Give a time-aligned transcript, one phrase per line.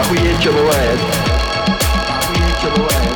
[0.00, 0.98] Охуеть, что бывает.
[2.08, 3.12] Охуеть, что бывает.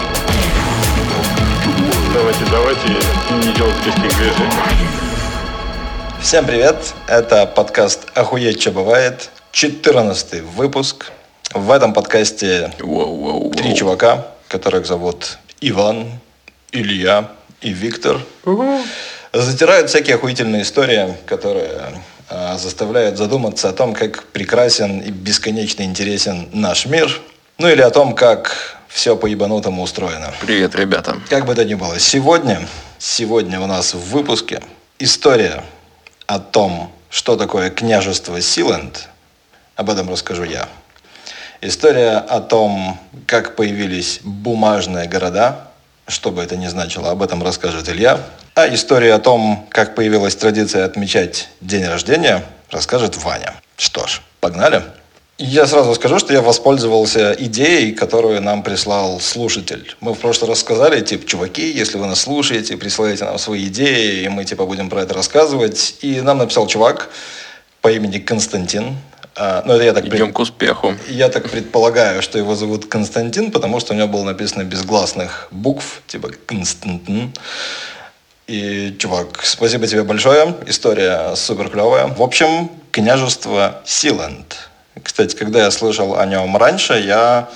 [2.15, 2.89] Давайте, давайте
[3.49, 4.53] не делать резких движений.
[6.21, 6.77] Всем привет!
[7.09, 11.11] Это подкаст «Охуеть, что бывает», 14 выпуск.
[11.53, 13.57] В этом подкасте Воу-воу-воу.
[13.57, 16.07] три чувака, которых зовут Иван,
[16.71, 17.29] Илья
[17.61, 18.21] и Виктор.
[19.33, 22.01] Затирают всякие охуительные истории, которые
[22.31, 27.21] заставляют задуматься о том, как прекрасен и бесконечно интересен наш мир.
[27.59, 30.33] Ну или о том, как все по-ебанутому устроено.
[30.41, 31.17] Привет, ребята.
[31.29, 32.67] Как бы то ни было, сегодня,
[32.99, 34.63] сегодня у нас в выпуске
[34.99, 35.65] история
[36.27, 39.09] о том, что такое княжество Силенд.
[39.77, 40.69] Об этом расскажу я.
[41.61, 45.68] История о том, как появились бумажные города,
[46.09, 48.21] что бы это ни значило, об этом расскажет Илья.
[48.55, 53.55] А история о том, как появилась традиция отмечать день рождения, расскажет Ваня.
[53.77, 54.83] Что ж, погнали.
[55.41, 59.95] Я сразу скажу, что я воспользовался идеей, которую нам прислал слушатель.
[60.01, 64.25] Мы в прошлый раз сказали, типа, чуваки, если вы нас слушаете, присылайте нам свои идеи,
[64.25, 65.95] и мы, типа, будем про это рассказывать.
[66.01, 67.11] И нам написал чувак
[67.81, 68.97] по имени Константин.
[69.39, 70.95] А, Ну, это я так пред- Идем к успеху.
[71.09, 75.49] я так предполагаю, что его зовут Константин, потому что у него было написано без гласных
[75.51, 77.33] букв, типа Константин.
[78.47, 80.55] И, чувак, спасибо тебе большое.
[80.67, 82.07] История супер клевая.
[82.07, 84.57] В общем, княжество Силенд.
[85.03, 87.49] Кстати, когда я слышал о нем раньше, я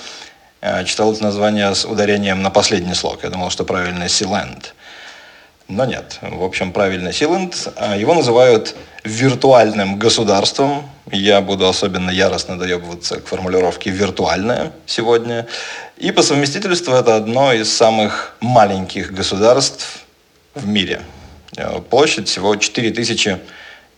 [0.61, 3.23] э, читал это название с ударением на последний слог.
[3.23, 4.73] Я думал, что правильно Силенд.
[5.67, 6.19] Но нет.
[6.21, 7.67] В общем, правильно Силенд.
[7.75, 10.89] А Его называют виртуальным государством.
[11.11, 15.47] Я буду особенно яростно доебываться к формулировке «виртуальное» сегодня.
[15.97, 19.99] И по совместительству это одно из самых маленьких государств
[20.55, 21.01] в мире.
[21.57, 23.39] Э, Площадь всего 4000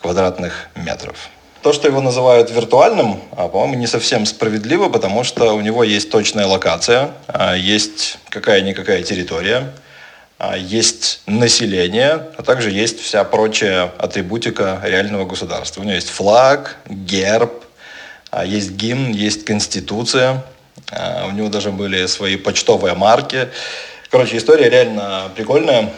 [0.01, 1.29] квадратных метров.
[1.61, 6.11] То, что его называют виртуальным, а, по-моему, не совсем справедливо, потому что у него есть
[6.11, 9.73] точная локация, а, есть какая-никакая территория,
[10.57, 15.81] есть население, а также есть вся прочая атрибутика реального государства.
[15.81, 17.65] У него есть флаг, герб,
[18.31, 20.43] а, есть гимн, есть конституция,
[20.91, 23.47] а, у него даже были свои почтовые марки.
[24.09, 25.93] Короче, история реально прикольная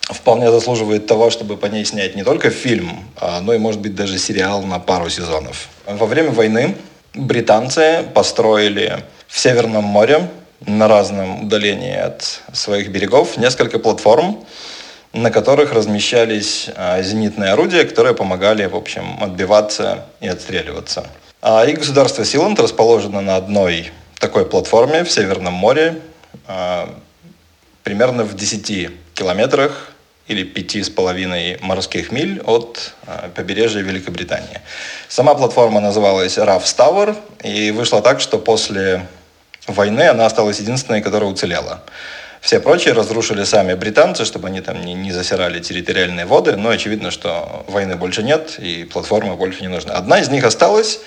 [0.00, 3.94] вполне заслуживает того, чтобы по ней снять не только фильм, а, но и, может быть,
[3.94, 5.68] даже сериал на пару сезонов.
[5.86, 6.76] Во время войны
[7.12, 10.30] британцы построили в Северном море
[10.66, 14.44] на разном удалении от своих берегов несколько платформ,
[15.12, 21.06] на которых размещались а, зенитные орудия, которые помогали, в общем, отбиваться и отстреливаться.
[21.42, 26.00] А, И государство Силанд расположено на одной такой платформе в Северном море,
[26.46, 26.94] а,
[27.82, 29.92] примерно в 10 километрах
[30.28, 34.60] или пяти с половиной морских миль от э, побережья Великобритании.
[35.08, 39.08] Сама платформа называлась Раф Tower, и вышло так, что после
[39.72, 41.82] войны она осталась единственной, которая уцелела.
[42.40, 47.10] Все прочие разрушили сами британцы, чтобы они там не, не засирали территориальные воды, но очевидно,
[47.10, 49.92] что войны больше нет, и платформа больше не нужна.
[49.92, 51.00] Одна из них осталась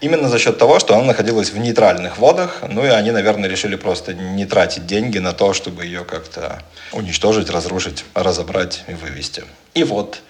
[0.00, 3.76] именно за счет того, что она находилась в нейтральных водах, ну и они, наверное, решили
[3.76, 6.60] просто не тратить деньги на то, чтобы ее как-то
[6.92, 9.44] уничтожить, разрушить, разобрать и вывести.
[9.74, 10.20] И вот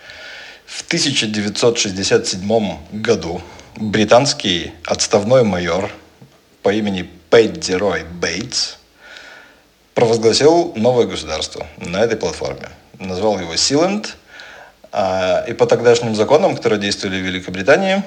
[0.67, 3.41] в 1967 году
[3.77, 5.91] британский отставной майор
[6.63, 8.77] по имени Пэдди Рой Бейтс
[9.95, 12.69] провозгласил новое государство на этой платформе.
[12.99, 14.17] Назвал его Силенд.
[14.93, 18.03] А, И по тогдашним законам, которые действовали в Великобритании,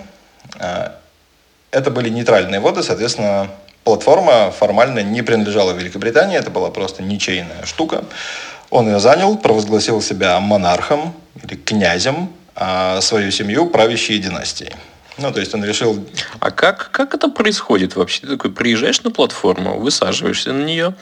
[0.59, 1.00] а,
[1.72, 3.50] это были нейтральные воды, соответственно,
[3.84, 8.03] платформа формально не принадлежала Великобритании, это была просто ничейная штука.
[8.70, 14.74] Он ее занял, провозгласил себя монархом или князем, а свою семью правящей династией.
[15.18, 16.03] Ну, то есть он решил
[16.40, 18.22] А как, как это происходит вообще?
[18.22, 20.96] Ты такой приезжаешь на платформу, высаживаешься на нее,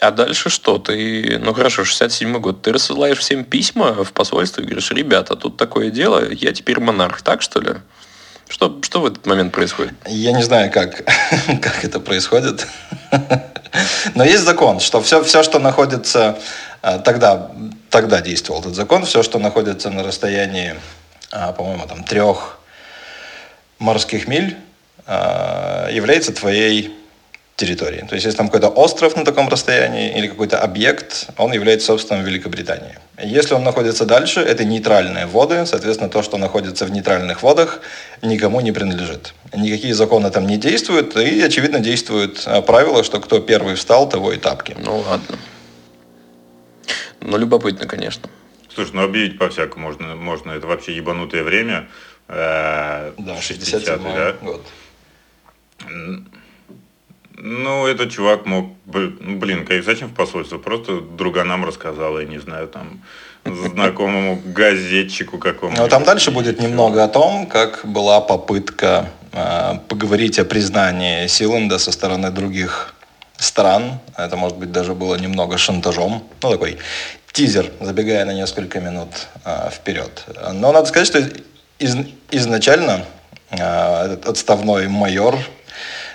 [0.00, 0.78] а дальше что?
[0.78, 5.56] Ты, ну хорошо, 67 год, ты рассылаешь всем письма в посольство и говоришь, ребята, тут
[5.56, 7.74] такое дело, я теперь монарх, так что ли?
[8.48, 9.94] Что, что в этот момент происходит?
[10.06, 11.04] Я не знаю, как,
[11.62, 12.66] как это происходит.
[14.14, 16.38] Но есть закон, что все, все что находится...
[16.82, 17.52] а, Тогда,
[17.90, 19.04] тогда действовал этот закон.
[19.04, 20.74] Все, что находится на расстоянии,
[21.30, 22.59] а, по-моему, там, трех
[23.80, 24.56] морских миль,
[25.06, 26.94] а, является твоей
[27.56, 28.06] территорией.
[28.06, 32.24] То есть, если там какой-то остров на таком расстоянии или какой-то объект, он является собственным
[32.24, 32.98] Великобритании.
[33.22, 37.80] Если он находится дальше, это нейтральные воды, соответственно, то, что находится в нейтральных водах,
[38.22, 39.34] никому не принадлежит.
[39.54, 44.32] Никакие законы там не действуют, и, очевидно, действует а, правило, что кто первый встал, того
[44.32, 44.74] и тапки.
[44.78, 45.38] Ну ладно.
[47.20, 48.30] Ну, любопытно, конечно.
[48.74, 50.52] Слушай, ну объявить по-всякому можно, можно.
[50.52, 51.88] Это вообще ебанутое время.
[52.32, 54.32] Э, Да, 60-е, 67 да?
[54.42, 54.60] год.
[57.42, 60.58] Ну, этот чувак мог, ну, блин, как- зачем в посольство?
[60.58, 63.00] Просто друга нам рассказал, я не знаю, там,
[63.46, 65.82] знакомому газетчику какому-то.
[65.82, 71.78] Но там дальше будет немного о том, как была попытка э, поговорить о признании Силенда
[71.78, 72.94] со стороны других
[73.38, 73.98] стран.
[74.18, 76.22] Это, может быть, даже было немного шантажом.
[76.42, 76.76] Ну, такой
[77.32, 79.08] тизер, забегая на несколько минут
[79.46, 80.26] э, вперед.
[80.52, 81.22] Но надо сказать, что
[81.80, 83.04] из- изначально
[83.50, 85.38] э, этот отставной майор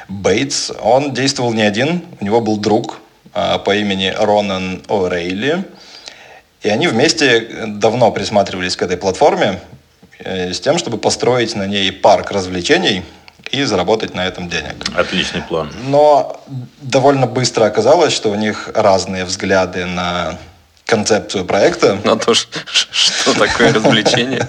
[0.08, 3.00] Бейтс, он действовал не один, у него был друг
[3.34, 5.64] э, по имени Ронан О'Рейли,
[6.62, 9.60] и они вместе давно присматривались к этой платформе
[10.20, 13.04] э, с тем, чтобы построить на ней парк развлечений
[13.52, 14.76] и заработать на этом денег.
[14.96, 15.72] Отличный план.
[15.88, 16.42] Но
[16.82, 20.38] довольно быстро оказалось, что у них разные взгляды на
[20.86, 21.98] концепцию проекта.
[22.04, 24.48] На то, ш- ш- что такое развлечение.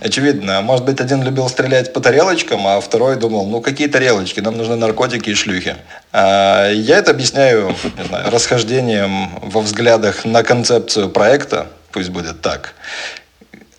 [0.00, 4.56] Очевидно, может быть, один любил стрелять по тарелочкам, а второй думал, ну какие тарелочки, нам
[4.56, 5.76] нужны наркотики и шлюхи.
[6.12, 12.74] А, Я это объясняю не знаю, расхождением во взглядах на концепцию проекта, пусть будет так.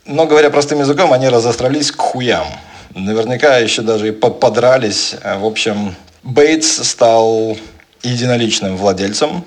[0.05, 2.47] Но говоря простым языком, они разострались к хуям.
[2.95, 5.15] Наверняка еще даже и по- подрались.
[5.23, 7.57] В общем, Бейтс стал
[8.01, 9.43] единоличным владельцем,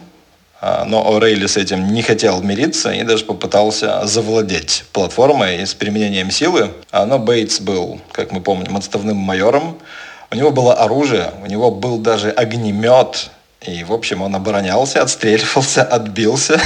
[0.63, 6.71] но О'Рейли с этим не хотел мириться и даже попытался завладеть платформой с применением силы.
[6.93, 9.79] А, Но Бейтс был, как мы помним, отставным майором.
[10.31, 13.31] У него было оружие, у него был даже огнемет.
[13.61, 16.61] И, в общем, он оборонялся, отстреливался, отбился.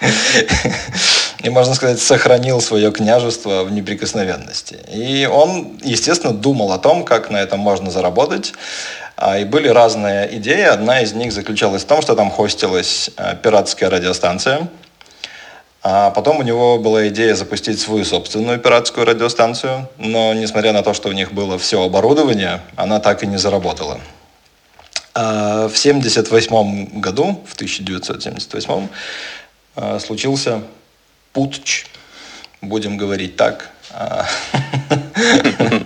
[1.42, 4.78] И, можно сказать, сохранил свое княжество в неприкосновенности.
[4.92, 8.52] И он, естественно, думал о том, как на этом можно заработать.
[9.16, 10.62] А, И были разные идеи.
[10.62, 14.68] Одна из них заключалась в том, что там хостилась э, пиратская радиостанция.
[15.82, 19.88] А потом у него была идея запустить свою собственную пиратскую радиостанцию.
[19.98, 23.98] Но, несмотря на то, что у них было все оборудование, она так и не заработала.
[25.14, 28.88] А В 1978 году, в 1978,
[29.74, 30.62] э, случился
[31.32, 31.86] путч,
[32.60, 33.70] будем говорить так.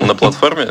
[0.01, 0.69] На платформе?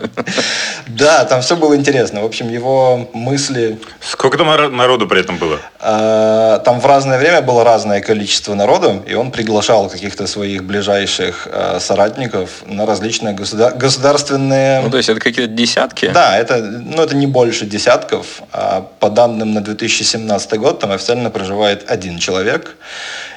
[0.88, 2.22] Да, там все было интересно.
[2.22, 3.78] В общем, его мысли...
[4.00, 5.60] Сколько там народу при этом было?
[5.82, 11.48] э, Там в разное время было разное количество народу, и он приглашал каких-то своих ближайших
[11.52, 14.82] э, соратников на различные государ- государственные...
[14.82, 16.12] Ну, то есть это какие-то десятки?
[16.14, 18.42] Да, это, ну, это не больше десятков.
[18.54, 22.78] А по данным на 2017 год там официально проживает один человек.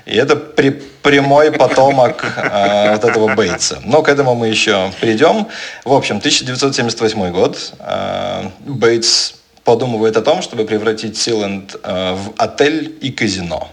[0.07, 0.71] И это при-
[1.03, 3.79] прямой потомок э, вот этого Бейтса.
[3.85, 5.47] Но к этому мы еще придем.
[5.85, 7.73] В общем, 1978 год.
[7.79, 9.35] э, Бейтс
[9.65, 13.69] подумывает о том, чтобы превратить Силенд э, в отель и казино.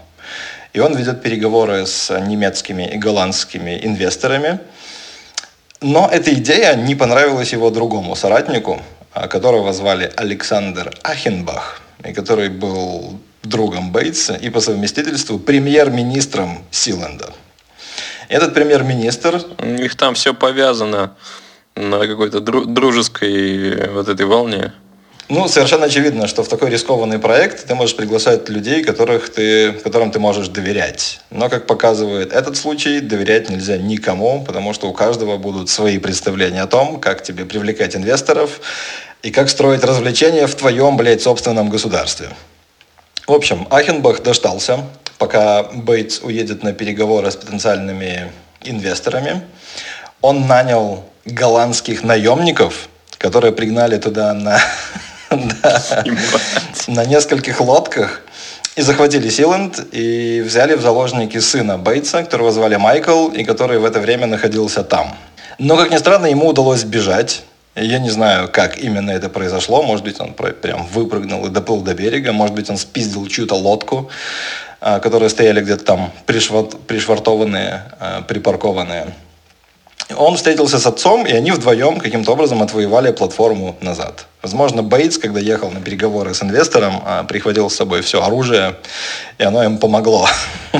[0.74, 4.58] И он ведет переговоры с немецкими и голландскими инвесторами.
[5.80, 8.82] Но эта идея не понравилась его другому соратнику,
[9.12, 13.18] а, которого звали Александр Ахенбах, и который был
[13.48, 17.32] другом Бейтса и по совместительству премьер-министром Силенда.
[18.28, 21.14] Этот премьер-министр У них там все повязано
[21.76, 24.72] на какой-то дру- дружеской вот этой волне.
[25.28, 30.12] Ну, совершенно очевидно, что в такой рискованный проект ты можешь приглашать людей, которых ты, которым
[30.12, 31.20] ты можешь доверять.
[31.30, 36.62] Но, как показывает этот случай, доверять нельзя никому, потому что у каждого будут свои представления
[36.62, 38.60] о том, как тебе привлекать инвесторов
[39.22, 42.28] и как строить развлечения в твоем, блядь, собственном государстве.
[43.26, 44.84] В общем, Ахенбах дождался,
[45.18, 48.30] пока Бейтс уедет на переговоры с потенциальными
[48.62, 49.42] инвесторами.
[50.20, 54.60] Он нанял голландских наемников, которые пригнали туда на,
[56.86, 58.22] на нескольких лодках
[58.76, 63.84] и захватили Силенд и взяли в заложники сына Бейтса, которого звали Майкл, и который в
[63.84, 65.16] это время находился там.
[65.58, 67.42] Но, как ни странно, ему удалось сбежать.
[67.76, 69.82] Я не знаю, как именно это произошло.
[69.82, 72.32] Может быть, он прям выпрыгнул и доплыл до берега.
[72.32, 74.10] Может быть, он спиздил чью-то лодку,
[74.80, 79.08] а, которые стояли где-то там пришвар- пришвартованные, а, припаркованные.
[80.14, 84.26] Он встретился с отцом, и они вдвоем каким-то образом отвоевали платформу назад.
[84.40, 88.76] Возможно, Бейтс, когда ехал на переговоры с инвестором, а, прихватил с собой все оружие,
[89.38, 90.28] и оно им помогло.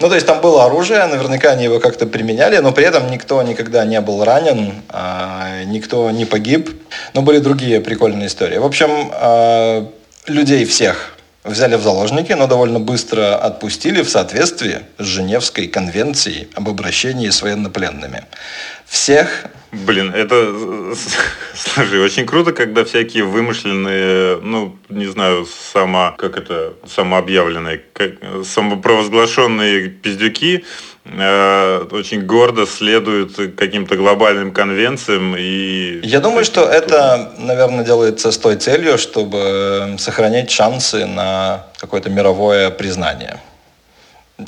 [0.00, 3.42] Ну, то есть там было оружие, наверняка они его как-то применяли, но при этом никто
[3.42, 6.70] никогда не был ранен, а, никто не погиб.
[7.12, 8.56] Но были другие прикольные истории.
[8.56, 9.86] В общем, а,
[10.26, 16.68] людей всех взяли в заложники, но довольно быстро отпустили в соответствии с Женевской конвенцией об
[16.68, 18.24] обращении с военнопленными.
[18.86, 20.52] Всех Блин, это,
[21.54, 29.88] слушай, очень круто, когда всякие вымышленные, ну, не знаю, само, как это, самообъявленные, как, самопровозглашенные
[29.88, 30.64] пиздюки
[31.06, 36.00] очень гордо следуют каким-то глобальным конвенциям и...
[36.02, 42.70] Я думаю, что это, наверное, делается с той целью, чтобы сохранять шансы на какое-то мировое
[42.70, 43.40] признание.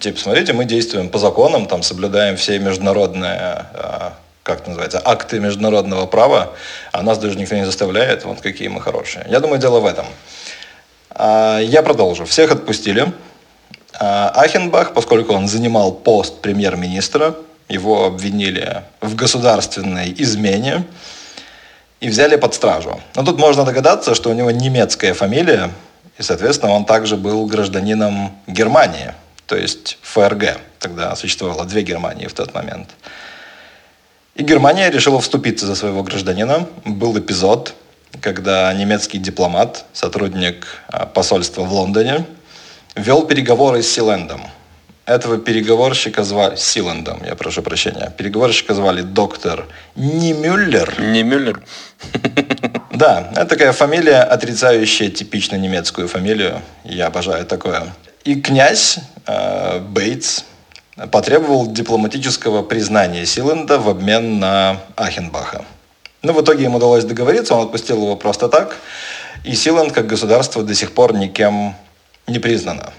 [0.01, 5.39] Типа, смотрите, мы действуем по законам, там соблюдаем все международные, а, как это называется, акты
[5.41, 6.53] международного права,
[6.93, 9.27] а нас даже никто не заставляет, вот какие мы хорошие.
[9.29, 10.07] Я думаю, дело в этом.
[11.11, 12.25] А, я продолжу.
[12.25, 13.13] Всех отпустили.
[13.99, 17.35] А, Ахенбах, поскольку он занимал пост премьер-министра,
[17.69, 20.85] его обвинили в государственной измене
[22.01, 23.01] и взяли под стражу.
[23.15, 25.71] Но тут можно догадаться, что у него немецкая фамилия,
[26.19, 29.15] и, соответственно, он также был гражданином Германии,
[29.47, 30.59] то есть ФРГ.
[30.79, 32.89] Тогда существовало две Германии в тот момент.
[34.35, 36.67] И Германия решила вступиться за своего гражданина.
[36.85, 37.75] Был эпизод,
[38.21, 42.25] когда немецкий дипломат, сотрудник а, посольства в Лондоне,
[42.97, 44.43] вел переговоры с Силендом.
[45.05, 48.13] Этого переговорщика звали Силендом, я прошу прощения.
[48.17, 51.01] Переговорщика звали доктор Не Мюллер.
[51.01, 51.63] Не Мюллер.
[52.95, 56.61] Да, это такая фамилия, отрицающая типично немецкую фамилию.
[56.85, 57.93] Я обожаю такое.
[58.23, 60.45] И князь э, Бейтс
[61.11, 65.65] потребовал дипломатического признания Силенда в обмен на Ахенбаха.
[66.23, 68.77] Но в итоге им удалось договориться, он отпустил его просто так,
[69.45, 71.75] и Силенд как государство до сих пор никем
[72.27, 72.93] не признано.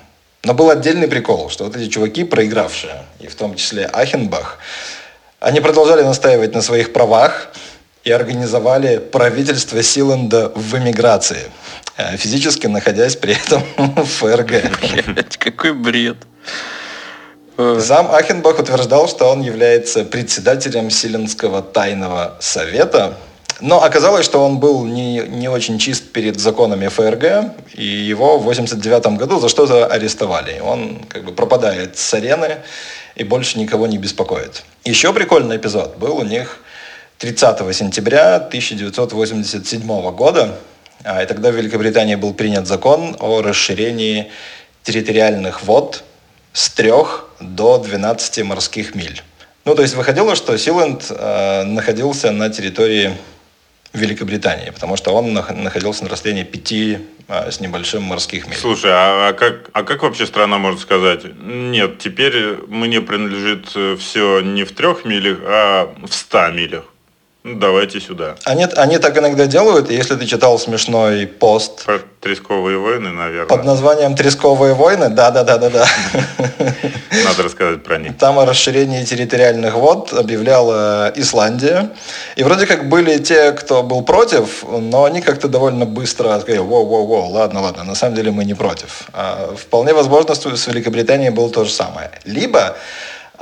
[0.44, 4.60] Но был отдельный прикол, что вот эти чуваки, проигравшие, и в том числе Ахенбах,
[5.40, 7.50] они продолжали настаивать на своих правах
[8.04, 11.50] и организовали правительство Силенда в эмиграции,
[11.98, 15.38] э, физически находясь при этом в ФРГ.
[15.40, 16.18] Какой бред.
[17.58, 23.18] Зам Ахенбах утверждал, что он является председателем Силенского тайного совета,
[23.64, 28.44] но оказалось, что он был не, не очень чист перед законами ФРГ, и его в
[28.44, 30.60] 89 году за что-то арестовали.
[30.60, 32.58] Он как бы пропадает с арены
[33.16, 34.66] и больше никого не беспокоит.
[34.84, 36.60] Еще прикольный эпизод был у них
[37.20, 40.60] 30 сентября 1987 года.
[41.06, 44.30] А, и тогда в Великобритании был принят закон о расширении
[44.84, 46.04] территориальных вод
[46.52, 46.92] с 3
[47.40, 49.24] до 12 морских миль.
[49.64, 53.14] Ну, то есть выходило, что Силенд э, находился на территории
[53.94, 58.58] Великобритании, потому что он находился на расстоянии 5 а, с небольшим морских миль.
[58.58, 63.96] Слушай, а, а, как, а как вообще страна может сказать, нет, теперь мне принадлежит э,
[63.98, 66.86] все не в трех милях, а в ста милях?
[67.44, 68.36] Ну, давайте сюда.
[68.46, 71.84] Они, они так иногда делают, если ты читал смешной пост.
[71.84, 73.48] Про тресковые войны, наверное.
[73.48, 75.86] Под названием «Тресковые войны», да-да-да-да-да.
[77.26, 78.18] Надо рассказать про них.
[78.18, 81.90] Там о расширении территориальных вод объявляла Исландия.
[82.38, 87.28] И вроде как были те, кто был против, но они как-то довольно быстро сказали, воу-воу-воу,
[87.30, 89.10] ладно, ладно, на самом деле мы не против.
[89.12, 92.10] А вполне возможно, с Великобританией было то же самое.
[92.24, 92.78] Либо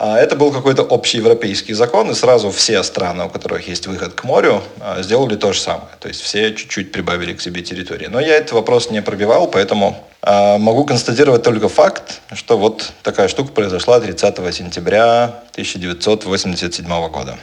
[0.04, 4.64] это был какой-то общеевропейский закон, и сразу все страны, у которых есть выход к морю,
[4.80, 5.90] а, сделали то же самое.
[6.00, 8.08] То есть все чуть-чуть прибавили к себе территории.
[8.08, 13.28] Но я этот вопрос не пробивал, поэтому а, могу констатировать только факт, что вот такая
[13.28, 17.38] штука произошла 30 сентября 1987 года.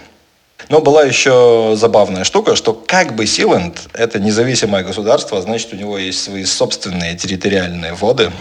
[0.68, 5.96] Но была еще забавная штука, что как бы Силенд– это независимое государство, значит, у него
[5.96, 8.32] есть свои собственные территориальные воды,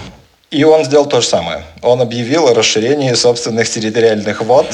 [0.50, 1.64] и он сделал то же самое.
[1.82, 4.68] Он объявил о расширении собственных территориальных вод.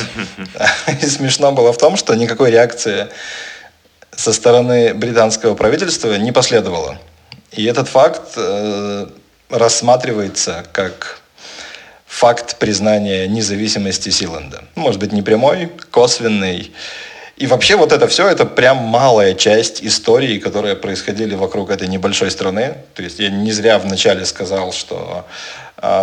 [1.01, 3.07] И смешно было в том, что никакой реакции
[4.15, 6.99] со стороны британского правительства не последовало.
[7.51, 9.07] И этот факт э,
[9.49, 11.21] рассматривается как
[12.05, 14.63] факт признания независимости Силенда.
[14.75, 16.71] Может быть, не прямой, косвенный.
[17.37, 22.29] И вообще вот это все, это прям малая часть истории, которые происходили вокруг этой небольшой
[22.29, 22.75] страны.
[22.93, 25.25] То есть я не зря вначале сказал, что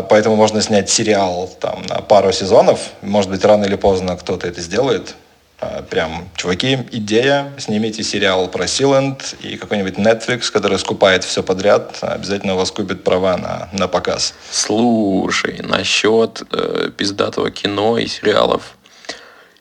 [0.09, 2.81] поэтому можно снять сериал там, на пару сезонов.
[3.01, 5.15] Может быть, рано или поздно кто-то это сделает.
[5.61, 11.99] А, прям, чуваки, идея, снимите сериал про Силенд и какой-нибудь Netflix, который скупает все подряд,
[12.01, 14.35] обязательно у вас купит права на, на показ.
[14.51, 18.77] Слушай, насчет э, пиздатого кино и сериалов.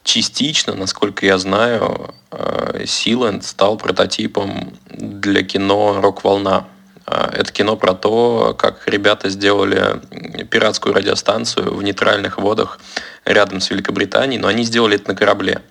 [0.04, 6.66] Частично, насколько я знаю, э, Силенд стал прототипом для кино «Рок-волна».
[7.12, 10.00] А, это кино про то, как ребята сделали
[10.46, 12.80] пиратскую радиостанцию в нейтральных водах
[13.26, 15.64] рядом с Великобританией, но они сделали это на корабле.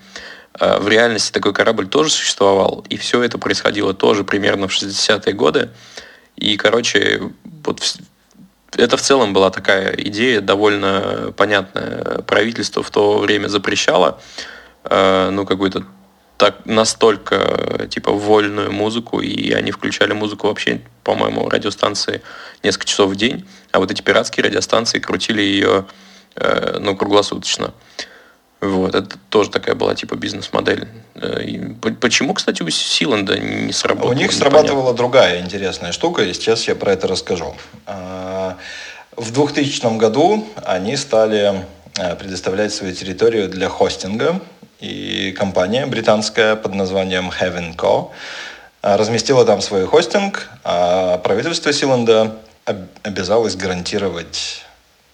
[0.54, 5.32] А, в реальности такой корабль тоже существовал, и все это происходило тоже примерно в 60-е
[5.32, 5.70] годы.
[6.34, 7.30] И, короче,
[7.64, 7.82] вот
[8.72, 12.22] это в целом была такая идея, довольно понятная.
[12.22, 14.20] Правительство в то время запрещало
[14.82, 15.84] а, ну, какой-то
[16.36, 22.20] так настолько типа вольную музыку, и они включали музыку вообще, по-моему, радиостанции
[22.62, 25.86] несколько часов в день, а вот эти пиратские радиостанции крутили ее
[26.36, 27.72] э, ну, круглосуточно.
[28.60, 30.86] Вот, это тоже такая была типа бизнес-модель.
[31.14, 31.40] Э,
[31.98, 34.10] почему, кстати, у Силанда не сработало?
[34.10, 37.56] У них срабатывала другая интересная штука, и сейчас я про это расскажу.
[37.86, 38.58] А,
[39.16, 41.64] в 2000 году они стали
[41.96, 44.42] э, предоставлять свою территорию для хостинга,
[44.80, 48.10] и компания британская под названием Heaven Co.
[48.88, 52.36] Э, разместила там свой хостинг, а правительство Силанда
[53.02, 54.62] обязалось гарантировать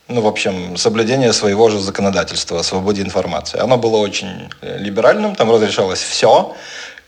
[0.06, 3.58] ну, в общем, соблюдение своего же законодательства о свободе информации.
[3.58, 6.54] Оно было очень э, либеральным, там разрешалось все,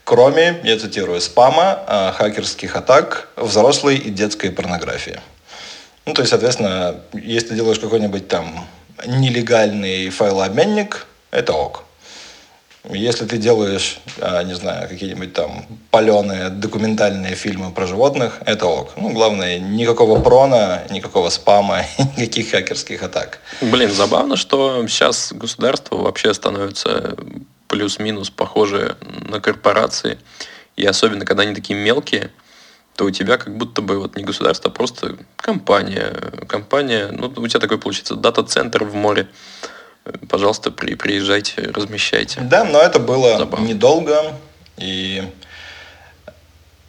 [0.05, 5.21] кроме, я цитирую, спама, э, хакерских атак, взрослой и детской порнографии.
[6.07, 8.67] Ну, то есть, соответственно, если ты делаешь какой-нибудь там
[9.07, 11.86] нелегальный файлообменник, это ок.
[12.89, 18.93] Если ты делаешь, а, не знаю, какие-нибудь там паленые документальные фильмы про животных, это ок.
[18.97, 21.83] Ну, главное, никакого прона, никакого спама,
[22.17, 23.41] никаких хакерских атак.
[23.61, 27.17] Блин, забавно, что сейчас государство вообще становится
[27.69, 30.19] плюс-минус похоже на корпорации.
[30.77, 32.31] И особенно, когда они такие мелкие,
[32.97, 36.13] то у тебя как будто бы вот не государство, а просто компания.
[36.49, 39.29] Компания, ну, у тебя такой получится дата-центр в море
[40.29, 42.41] пожалуйста, при, приезжайте, размещайте.
[42.41, 43.67] Да, но это было Забавно.
[43.67, 44.35] недолго.
[44.77, 45.23] И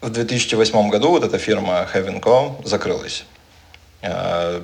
[0.01, 2.65] в 2008 году вот эта фирма Heaven Co.
[2.65, 3.25] закрылась.
[4.01, 4.63] А,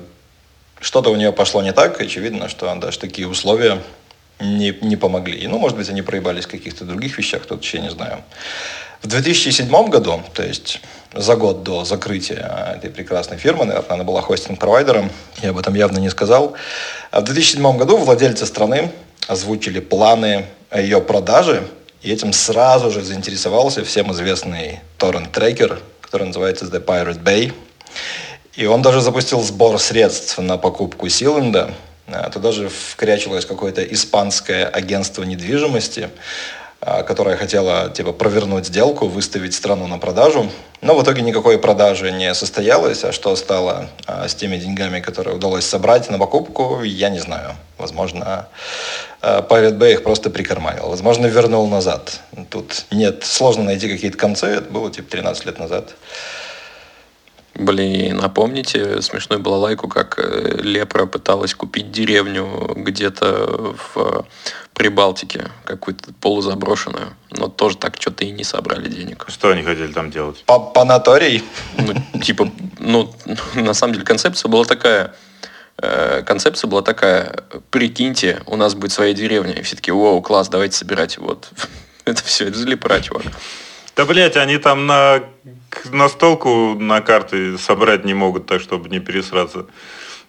[0.80, 3.82] что-то у нее пошло не так, очевидно, что даже такие условия
[4.40, 5.46] не, не помогли.
[5.46, 8.22] Ну, может быть, они проебались в каких-то других вещах, тут еще не знаю.
[9.04, 10.80] В 2007 году, то есть
[11.12, 15.10] за год до закрытия этой прекрасной фирмы, наверное, она была хостинг-провайдером,
[15.42, 16.54] я об этом явно не сказал,
[17.10, 18.90] а в 2007 году владельцы страны
[19.28, 21.68] озвучили планы ее продаже,
[22.00, 27.52] и этим сразу же заинтересовался всем известный торрент-трекер, который называется The Pirate Bay.
[28.54, 31.74] И он даже запустил сбор средств на покупку Силенда.
[32.32, 36.63] Туда же вкрячилось какое-то испанское агентство недвижимости, а,
[37.06, 40.50] которая хотела типа провернуть сделку, выставить страну на продажу.
[40.82, 45.36] Но в итоге никакой продажи не состоялось, а что стало а, с теми деньгами, которые
[45.36, 47.56] удалось собрать на покупку, я не знаю.
[47.78, 48.48] Возможно,
[49.22, 50.88] а, Pirate Bay их просто прикарманил.
[50.88, 52.20] Возможно, вернул назад.
[52.50, 55.94] Тут нет, сложно найти какие-то концы, это было типа 13 лет назад.
[57.54, 64.26] Блин, напомните, смешной была лайку, как э, Лепра пыталась купить деревню где-то в
[64.72, 67.14] Прибалтике, какую-то полузаброшенную.
[67.30, 69.26] Но тоже так что-то и не собрали денег.
[69.28, 70.44] Что они хотели там делать?
[70.46, 71.44] Панаторий?
[71.78, 73.14] Ну, типа, ну,
[73.54, 75.14] на самом деле концепция была такая,
[75.78, 79.52] э, концепция была такая, прикиньте, у нас будет своя деревня.
[79.52, 81.18] И все таки вау, класс, давайте собирать.
[81.18, 81.50] Вот.
[82.04, 83.22] Это все, это Лепра, чувак.
[83.96, 85.22] Да, блядь, они там на,
[85.90, 89.66] на столку на карты собрать не могут, так, чтобы не пересраться.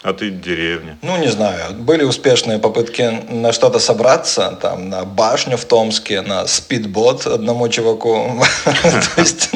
[0.02, 0.98] А ты деревня.
[1.02, 1.74] Ну, не знаю.
[1.74, 8.44] Были успешные попытки на что-то собраться, там, на башню в Томске, на спидбот одному чуваку.
[8.66, 9.50] То есть,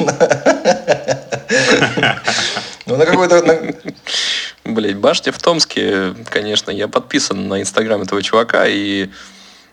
[2.86, 3.74] ну, на какой-то...
[4.64, 9.08] Блять, башня в Томске, конечно, я подписан на инстаграм этого чувака, и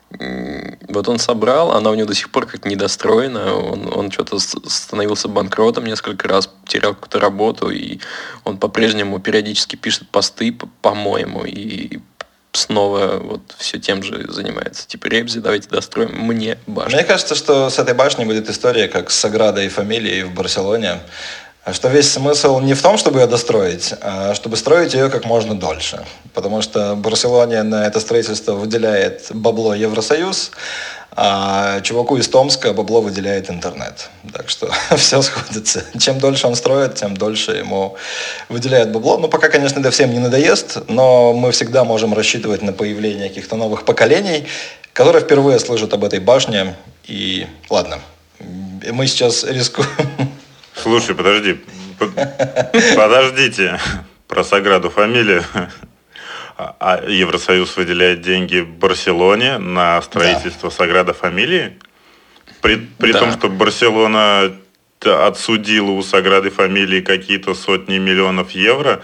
[0.10, 5.28] вот он собрал, она у него до сих пор как недостроена, он, он что-то становился
[5.28, 8.00] банкротом несколько раз, терял какую-то работу, и
[8.44, 12.00] он по-прежнему периодически пишет посты, по-моему, и
[12.54, 14.88] снова вот все тем же занимается.
[14.88, 16.98] Типа, Ребзи, давайте достроим мне башню.
[16.98, 21.00] Мне кажется, что с этой башней будет история, как с Саградой и фамилией в Барселоне.
[21.68, 25.26] А что весь смысл не в том, чтобы ее достроить, а чтобы строить ее как
[25.26, 26.06] можно дольше.
[26.34, 30.52] Потому что Барселоне на это строительство выделяет бабло Евросоюз,
[31.12, 34.10] а чуваку из Томска бабло выделяет интернет.
[34.32, 35.84] Так что все сходится.
[36.00, 37.98] Чем дольше он строит, тем дольше ему
[38.48, 39.18] выделяет бабло.
[39.18, 43.58] Ну, пока, конечно, это всем не надоест, но мы всегда можем рассчитывать на появление каких-то
[43.58, 44.48] новых поколений,
[44.94, 46.78] которые впервые слышат об этой башне.
[47.08, 48.00] И ладно,
[48.40, 49.90] мы сейчас рискуем
[50.82, 51.58] Слушай, подожди.
[52.96, 53.80] Подождите.
[54.28, 55.44] Про Саграду фамилию.
[56.58, 60.76] А Евросоюз выделяет деньги Барселоне на строительство да.
[60.76, 61.78] Саграда фамилии?
[62.62, 63.20] При, при да.
[63.20, 64.52] том, что Барселона
[65.06, 69.04] отсудила у Саграды фамилии какие-то сотни миллионов евро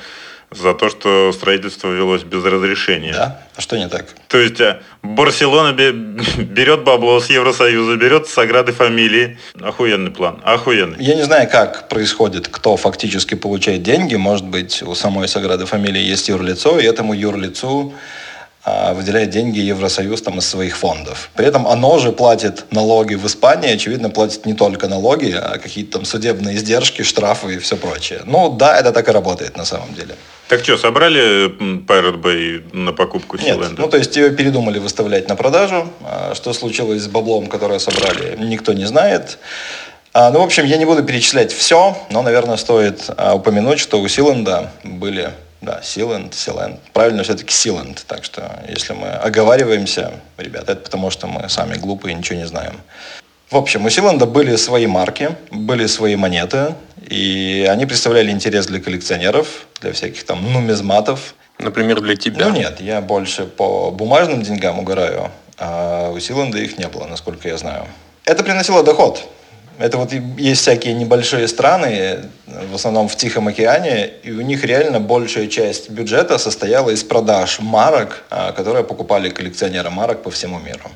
[0.55, 3.13] за то, что строительство велось без разрешения.
[3.13, 3.41] Да?
[3.55, 4.05] А что не так?
[4.27, 5.73] То есть э, Барселона
[6.37, 9.37] берет бабло с Евросоюза, берет с ограды фамилии.
[9.61, 10.97] Охуенный план, охуенный.
[11.03, 14.15] Я не знаю, как происходит, кто фактически получает деньги.
[14.15, 17.93] Может быть, у самой Саграды фамилии есть юрлицо, и этому юрлицу
[18.65, 21.30] выделяет деньги Евросоюз там, из своих фондов.
[21.36, 25.93] При этом оно же платит налоги в Испании, очевидно, платит не только налоги, а какие-то
[25.97, 28.21] там судебные издержки, штрафы и все прочее.
[28.26, 30.15] Ну да, это так и работает на самом деле.
[30.47, 31.49] Так что, собрали
[31.86, 33.82] Pirate Bay на покупку Нет, Силенда?
[33.82, 35.89] ну то есть ее передумали выставлять на продажу.
[36.04, 39.39] А Что случилось с баблом, которое собрали, никто не знает.
[40.13, 43.99] А, Ну, в общем, я не буду перечислять все, но, наверное, стоит а, упомянуть, что
[43.99, 45.32] у Силенда были,
[45.63, 51.28] да, Силенд, Силенд, правильно все-таки Силенд, так что если мы оговариваемся, ребят, это потому что
[51.28, 52.80] мы сами глупые и ничего не знаем.
[53.49, 56.76] В общем, у Силенда были свои марки, были свои монеты,
[57.08, 62.47] и они представляли интерес для коллекционеров, для всяких там нумизматов, Например, для тебя.
[62.47, 67.47] ну нет, я больше по бумажным деньгам угораю, а у Силанда их не было, насколько
[67.47, 67.86] я знаю.
[68.26, 69.23] Это приносило доход.
[69.79, 74.99] Это вот есть всякие небольшие страны, в основном в Тихом океане, и у них реально
[74.99, 80.91] большая часть бюджета состояла из продаж марок, а, которые покупали коллекционеры марок по всему миру.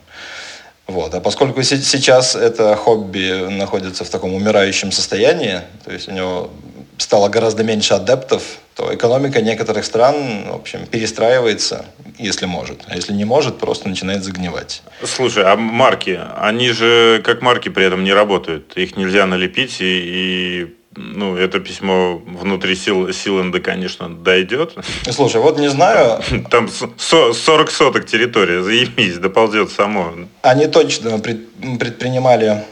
[0.85, 1.13] Вот.
[1.13, 6.49] А поскольку се- сейчас это хобби находится в таком умирающем состоянии, то есть у него
[6.97, 8.43] стало гораздо меньше адептов,
[8.75, 11.85] то экономика некоторых стран, в общем, перестраивается,
[12.19, 12.81] если может.
[12.87, 14.83] А если не может, просто начинает загнивать.
[15.03, 18.73] Слушай, а марки, они же как марки при этом не работают.
[18.75, 24.73] Их нельзя налепить, и, и, ну, это письмо внутри сил, Силенда, конечно, дойдет.
[25.09, 30.13] Слушай, вот не знаю, Там со- 40 соток территория, заебись, доползет само.
[30.43, 31.47] они точно пред-
[31.79, 32.63] предпринимали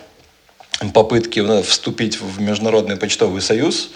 [0.94, 3.92] попытки ну, вступить в Международный почтовый союз,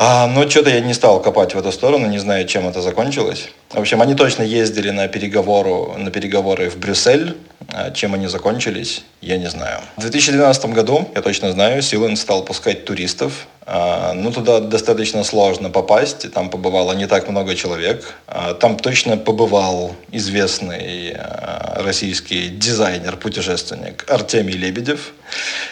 [0.00, 3.48] А, но что-то я не стал копать в эту сторону, не знаю, чем это закончилось.
[3.70, 7.36] В общем, они точно ездили на, переговору, на переговоры в Брюссель.
[7.72, 9.80] А Чем они закончились, я не знаю.
[9.96, 13.48] В 2012 году, я точно знаю, Силен стал пускать туристов.
[13.66, 18.14] А, Ну, туда достаточно сложно попасть, там побывало не так много человек.
[18.28, 25.12] А, Там точно побывал известный а, российский дизайнер-путешественник Артемий Лебедев.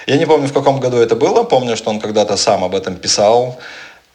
[0.08, 2.96] Я не помню, в каком году это было, помню, что он когда-то сам об этом
[2.96, 3.56] писал.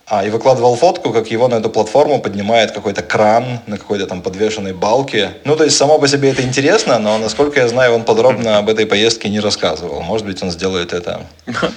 [0.07, 4.21] А, и выкладывал фотку, как его на эту платформу поднимает какой-то кран на какой-то там
[4.21, 5.31] подвешенной балке.
[5.45, 8.69] Ну, то есть, само по себе это интересно, но, насколько я знаю, он подробно об
[8.69, 10.01] этой поездке не рассказывал.
[10.01, 11.25] Может быть, он сделает это.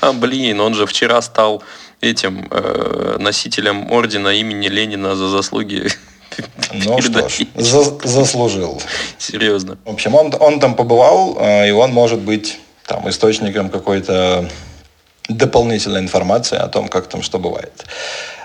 [0.01, 1.63] А, блин, он же вчера стал
[2.01, 5.87] этим э, носителем ордена имени Ленина за заслуги.
[6.73, 8.83] Ну что ж, за- заслужил.
[9.19, 9.79] Серьезно.
[9.85, 12.59] В общем, он, он там побывал, э, и он может быть
[12.89, 14.49] там источником какой-то
[15.29, 17.85] дополнительной информации о том, как там что бывает.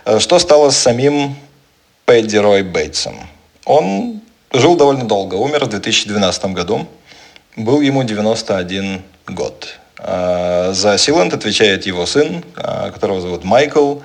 [0.06, 1.36] Э, Что стало с самим
[2.06, 3.16] Пэдди Рой Бейтсом?
[3.66, 4.22] Он
[4.54, 6.88] жил довольно долго, умер в 2012 году.
[7.56, 9.80] Был ему 91 год.
[9.98, 14.00] Э, За Силенд отвечает его сын, э, которого зовут Майкл,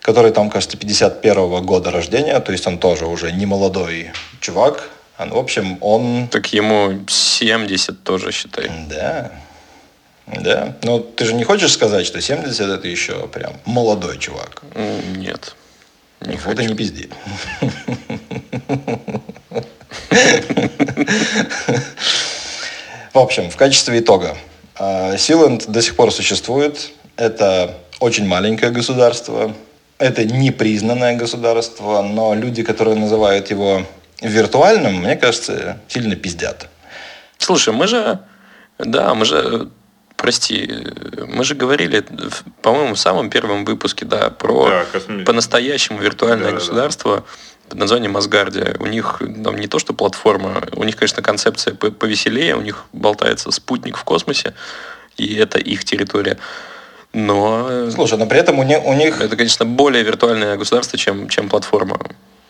[0.00, 4.90] который там, кажется, 51 года рождения, то есть он тоже уже не молодой чувак.
[5.18, 6.28] А, ну, В общем, он...
[6.28, 8.70] Так ему 70 тоже, считай.
[8.90, 9.30] Да,
[10.26, 10.76] да.
[10.82, 14.62] Но ты же не хочешь сказать, что 70 это еще прям молодой чувак.
[15.16, 15.54] Нет.
[16.20, 16.68] Не вот и хочу.
[16.68, 17.08] не пизди.
[23.12, 24.36] В общем, в качестве итога.
[24.78, 26.90] а, Силенд до сих пор существует.
[27.16, 29.54] Это очень маленькое государство.
[29.98, 33.82] Это непризнанное государство, но люди, которые называют его
[34.20, 36.68] виртуальным, мне кажется, сильно пиздят.
[37.38, 38.18] Слушай, мы же,
[38.78, 39.70] да, мы же,
[40.16, 40.70] прости,
[41.28, 42.04] мы же говорили,
[42.62, 46.58] по-моему, в самом первом выпуске, да, про Да, косми- по-настоящему виртуальное Да-да-да.
[46.58, 47.24] государство
[47.68, 48.76] под названием Асгардия.
[48.78, 52.84] У них там не то, что платформа, у них, конечно, концепция по- повеселее, у них
[52.92, 54.54] болтается спутник в космосе,
[55.16, 56.38] и это их территория.
[57.12, 61.28] Но Слушай, но при этом у, не- у них это, конечно, более виртуальное государство, чем,
[61.28, 61.98] чем платформа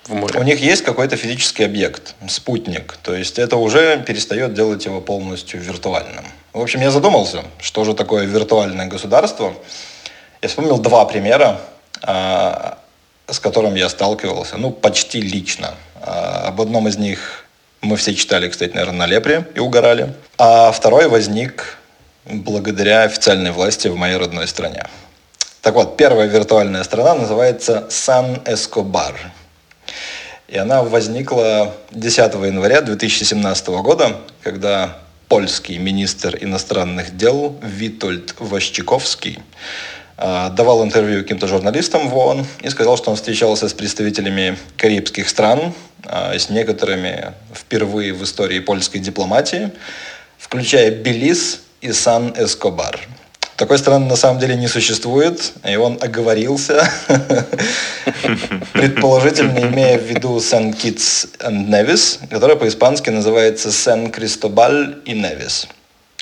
[0.05, 0.39] в море.
[0.41, 2.97] У них есть какой-то физический объект, спутник.
[3.03, 6.25] То есть это уже перестает делать его полностью виртуальным.
[6.57, 9.53] В общем, я задумался, что же такое виртуальное государство.
[10.41, 11.61] Я вспомнил два примера,
[12.01, 12.79] а,
[13.27, 15.75] с которым я сталкивался, ну, почти лично.
[16.01, 17.45] А, Об одном из них
[17.83, 20.15] мы все читали, кстати, наверное, на Лепре и угорали.
[20.39, 21.77] А второй возник
[22.25, 24.87] благодаря официальной власти в моей родной стране.
[25.61, 29.15] Так вот, первая виртуальная страна называется Сан-Эскобар.
[30.49, 32.17] И она возникла 10
[32.47, 34.97] января 2017 года, когда
[35.29, 39.41] польский министр иностранных дел Витольд Ващиковский
[40.17, 45.29] а, давал интервью каким-то журналистам в ООН и сказал, что он встречался с представителями карибских
[45.29, 49.71] стран, а, с некоторыми впервые в истории польской дипломатии,
[50.39, 53.01] включая Белиз и Сан-Эскобар.
[53.57, 56.87] Такой страны на самом деле не существует, и он оговорился,
[58.75, 65.69] предположительно имея в виду Сен-Китс и Невис, которая по-испански называется Сен-Кристобаль и Невис.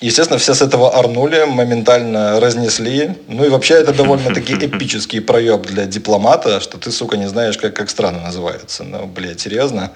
[0.01, 3.17] Естественно, все с этого орнули, моментально разнесли.
[3.27, 7.75] Ну и вообще это довольно-таки эпический проеб для дипломата, что ты, сука, не знаешь, как,
[7.75, 8.85] как страны называются.
[8.85, 9.91] Ну, блядь, серьезно.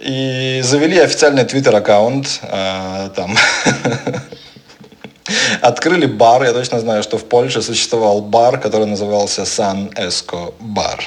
[0.00, 2.40] И завели официальный твиттер-аккаунт.
[2.42, 3.36] Э, там
[5.62, 11.02] Открыли бар, я точно знаю, что в Польше существовал бар, который назывался Сан Эско бар.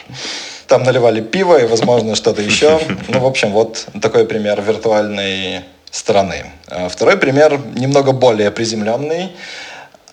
[0.67, 2.79] Там наливали пиво и, возможно, что-то еще.
[3.07, 6.45] Ну, в общем, вот такой пример виртуальной страны.
[6.67, 9.31] А второй пример немного более приземленный.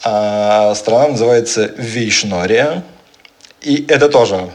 [0.04, 2.82] А, страна называется Вишнория.
[3.62, 4.50] И это тоже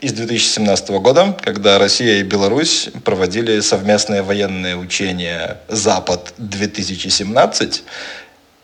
[0.00, 7.82] из 2017 года, когда Россия и Беларусь проводили совместные военные учения «Запад-2017»,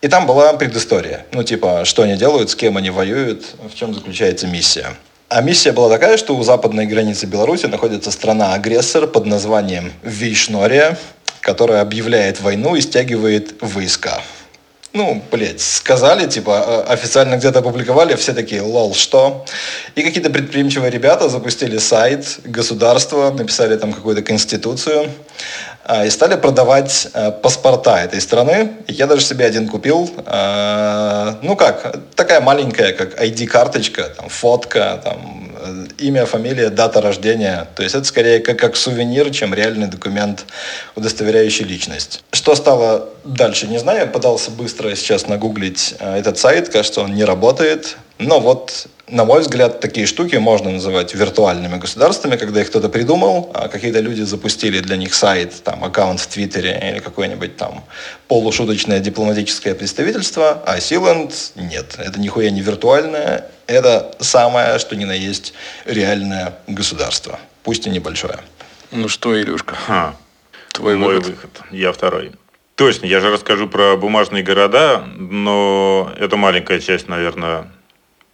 [0.03, 1.27] и там была предыстория.
[1.33, 4.95] Ну, типа, что они делают, с кем они воюют, в чем заключается миссия.
[5.29, 10.99] А миссия была такая, что у западной границы Беларуси находится страна-агрессор под названием Вишнория,
[11.41, 14.21] которая объявляет войну и стягивает войска.
[14.93, 19.47] Ну, блядь, сказали, типа, официально где-то опубликовали, все такие, лол, что?
[19.95, 25.09] И какие-то предприимчивые ребята запустили сайт государства, написали там какую-то конституцию,
[26.05, 28.73] и стали продавать э, паспорта этой страны.
[28.87, 30.11] Я даже себе один купил.
[30.27, 37.67] А, ну как, такая маленькая, как ID-карточка, там, фотка, там, э, имя, фамилия, дата рождения.
[37.75, 40.45] То есть это скорее как, как сувенир, чем реальный документ,
[40.97, 42.23] удостоверяющий личность.
[42.33, 44.01] Что стало дальше, не знаю.
[44.01, 46.69] Я пытался быстро сейчас нагуглить э, этот сайт.
[46.69, 47.97] Кажется, он не работает.
[48.19, 53.51] Но вот на мой взгляд, такие штуки можно называть виртуальными государствами, когда их кто-то придумал,
[53.55, 57.85] а какие-то люди запустили для них сайт, там, аккаунт в Твиттере или какое-нибудь там
[58.29, 61.97] полушуточное дипломатическое представительство, а Силанд нет.
[61.99, 68.39] Это нихуя не виртуальное, это самое, что ни на есть реальное государство, пусть и небольшое.
[68.93, 70.15] Ну что, Илюшка, Ха.
[70.73, 71.31] твой Мой выход.
[71.31, 71.51] выход.
[71.71, 72.33] Я второй.
[72.77, 77.67] Точно, я же расскажу про бумажные города, но это маленькая часть, наверное,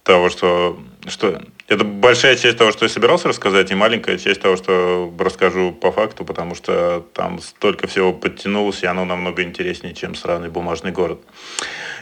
[0.07, 1.41] того, что, что...
[1.67, 5.91] Это большая часть того, что я собирался рассказать, и маленькая часть того, что расскажу по
[5.91, 11.19] факту, потому что там столько всего подтянулось, и оно намного интереснее, чем сраный бумажный город.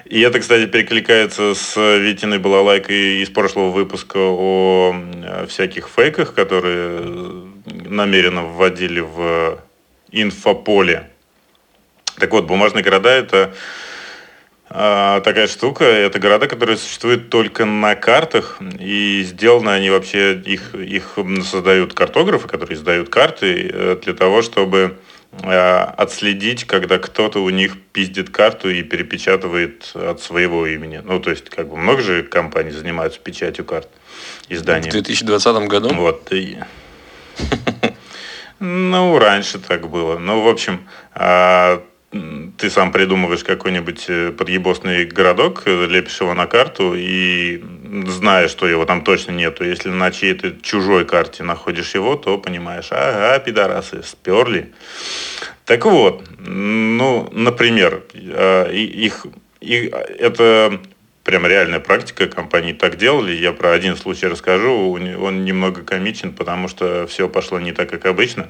[0.06, 4.96] И это, кстати, перекликается с Витиной балалайкой из прошлого выпуска о
[5.50, 9.58] всяких фейках, которые намеренно вводили в
[10.12, 11.10] инфополе.
[12.20, 13.56] Так вот, бумажные города– это
[14.70, 15.86] такая штука.
[15.86, 22.48] Это города, которые существуют только на картах, и сделаны они вообще, их, их создают картографы,
[22.48, 24.98] которые издают карты э, для того, чтобы
[25.44, 31.02] э, отследить, когда кто-то у них пиздит карту и перепечатывает от своего имени.
[31.04, 33.90] Ну, то есть, как бы много же компаний занимаются печатью карт,
[34.50, 34.90] изданием.
[34.90, 35.94] В 2020 году?
[35.94, 36.32] Вот.
[36.32, 36.58] И...
[38.60, 40.18] Ну, раньше так было.
[40.18, 41.84] Ну, в общем, а,
[42.58, 47.64] ты сам придумываешь какой-нибудь э, подъебосный городок, э, лепишь его на карту и
[48.08, 52.88] зная, что его там точно нету, если на чьей-то чужой карте находишь его, то понимаешь,
[52.92, 54.74] ага, пидорасы, сперли.
[55.66, 59.26] Так вот, ну, например, э, их,
[59.60, 60.80] их, это
[61.24, 63.34] прям реальная практика, компании так делали.
[63.34, 68.06] Я про один случай расскажу, он немного комичен, потому что все пошло не так, как
[68.06, 68.48] обычно.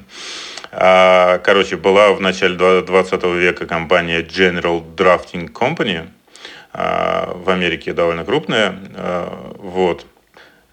[0.72, 6.08] А, короче, была в начале 20 века компания General Drafting Company,
[6.72, 10.06] а, в Америке довольно крупная, а, вот.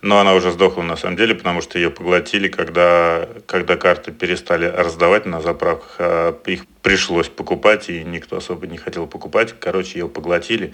[0.02, 4.66] Но она уже сдохла на самом деле, потому что ее поглотили, когда, когда карты перестали
[4.66, 9.56] раздавать на заправках, а их пришлось покупать, и никто особо не хотел покупать.
[9.58, 10.74] Короче, ее поглотили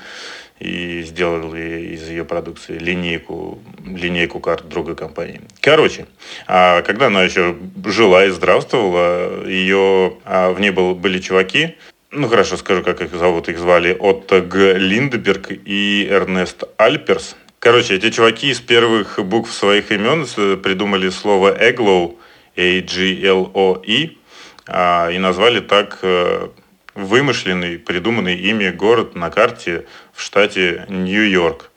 [0.60, 5.42] и сделали из ее продукции линейку, линейку карт другой компании.
[5.62, 6.06] Короче,
[6.48, 11.76] а когда она еще жила и здравствовала, ее, а в ней был, были чуваки,
[12.12, 13.50] ну хорошо, скажу, как их зовут.
[13.50, 14.78] Их звали Отто Г.
[14.78, 17.36] Линдберг и Эрнест Альперс.
[17.60, 20.26] Короче, эти чуваки из первых букв своих имен
[20.62, 22.18] придумали слово Эглоу,
[22.56, 24.10] A-G-L-O-E,
[24.66, 26.48] а, и назвали так э,
[26.96, 31.72] вымышленный, придуманный ими город на карте в штате Нью-Йорк.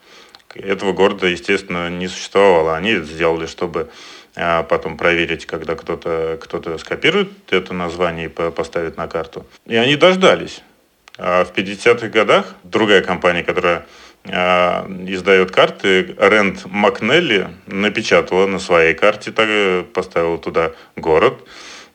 [0.54, 2.76] Этого города, естественно, не существовало.
[2.76, 3.90] Они это сделали, чтобы
[4.36, 9.46] а, потом проверить, когда кто-то кто, -то, скопирует это название и поставит на карту.
[9.66, 10.62] И они дождались.
[11.18, 13.86] А в 50-х годах другая компания, которая
[14.24, 21.46] а, издает карты, Рэнд Макнелли напечатала на своей карте, так, поставила туда город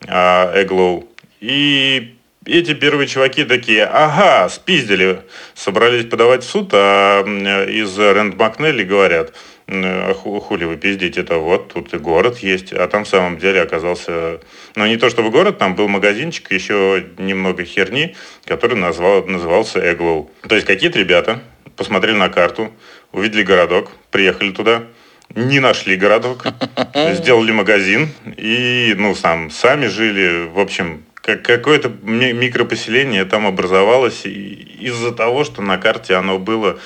[0.07, 1.07] а, Эглоу.
[1.39, 2.16] И
[2.47, 5.21] эти первые чуваки такие, ага, спиздили,
[5.53, 9.33] собрались подавать в суд, а из Рэнд Макнелли говорят,
[9.67, 11.37] а хули вы пиздите, это?
[11.37, 14.39] Вот, тут и город есть, а там в самом деле оказался,
[14.75, 20.31] ну не то чтобы город, там был магазинчик, еще немного херни, который назвал, назывался Эглоу.
[20.47, 21.41] То есть какие-то ребята
[21.75, 22.71] посмотрели на карту,
[23.11, 24.83] увидели городок, приехали туда,
[25.35, 26.45] не нашли городок,
[26.95, 35.11] сделали магазин и, ну, сам, сами жили, в общем, как, какое-то микропоселение там образовалось из-за
[35.11, 36.79] того, что на карте оно было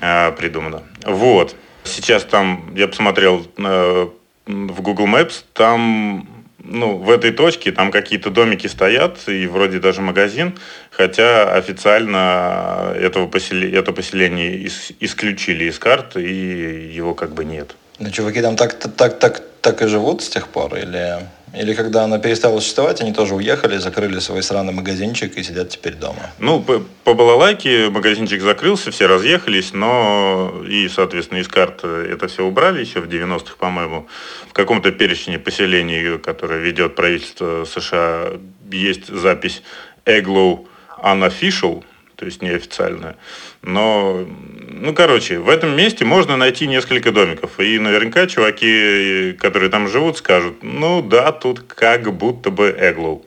[0.00, 0.82] э, придумано.
[1.04, 1.54] Вот.
[1.84, 4.08] Сейчас там, я посмотрел э,
[4.46, 6.28] в Google Maps, там
[6.58, 10.58] ну, в этой точке там какие-то домики стоят, и вроде даже магазин,
[10.90, 13.70] хотя официально этого посели...
[13.70, 14.90] это поселение ис...
[14.98, 17.76] исключили из карты, и его как бы нет.
[18.00, 20.74] Ну, чуваки там так, так, так, так и живут с тех пор?
[20.74, 25.68] Или, или когда она перестала существовать, они тоже уехали, закрыли свой сраный магазинчик и сидят
[25.70, 26.30] теперь дома?
[26.38, 32.44] Ну, по, по балалайке магазинчик закрылся, все разъехались, но и, соответственно, из карт это все
[32.44, 34.08] убрали еще в 90-х, по-моему.
[34.48, 38.32] В каком-то перечне поселений, которое ведет правительство США,
[38.70, 39.62] есть запись
[40.04, 40.66] Eglow
[41.02, 41.84] Unofficial,
[42.24, 43.16] то есть неофициальная.
[43.60, 44.26] Но,
[44.70, 47.60] ну, короче, в этом месте можно найти несколько домиков.
[47.60, 53.26] И наверняка чуваки, которые там живут, скажут, ну да, тут как будто бы Эглоу.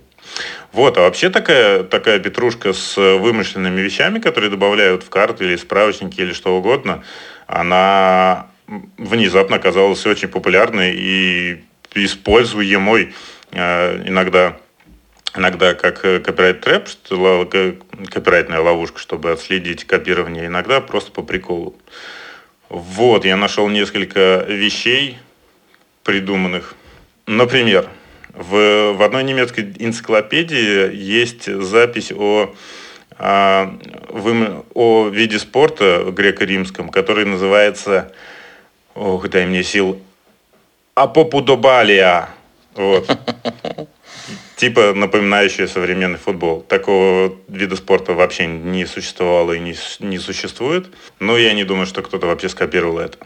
[0.71, 6.19] Вот, а вообще такая, такая петрушка с вымышленными вещами, которые добавляют в карты или справочники
[6.19, 7.03] или что угодно,
[7.45, 8.47] она
[8.97, 13.13] внезапно оказалась очень популярной и используемой
[13.51, 14.57] э, иногда
[15.37, 17.49] иногда как э, копирайт трэп, что
[18.09, 21.75] копирайтная ловушка, чтобы отследить копирование, иногда просто по приколу.
[22.69, 25.17] Вот, я нашел несколько вещей
[26.03, 26.75] придуманных.
[27.25, 27.89] Например,
[28.33, 32.53] в, в одной немецкой энциклопедии есть запись о,
[33.17, 33.67] о,
[34.73, 38.11] о виде спорта греко-римском, который называется,
[38.95, 40.01] ох, дай мне сил,
[40.93, 42.29] апопудобалия.
[42.75, 43.09] Вот
[44.57, 46.61] типа напоминающие современный футбол.
[46.61, 50.87] Такого вида спорта вообще не существовало и не, не существует.
[51.19, 53.17] Но я не думаю, что кто-то вообще скопировал это.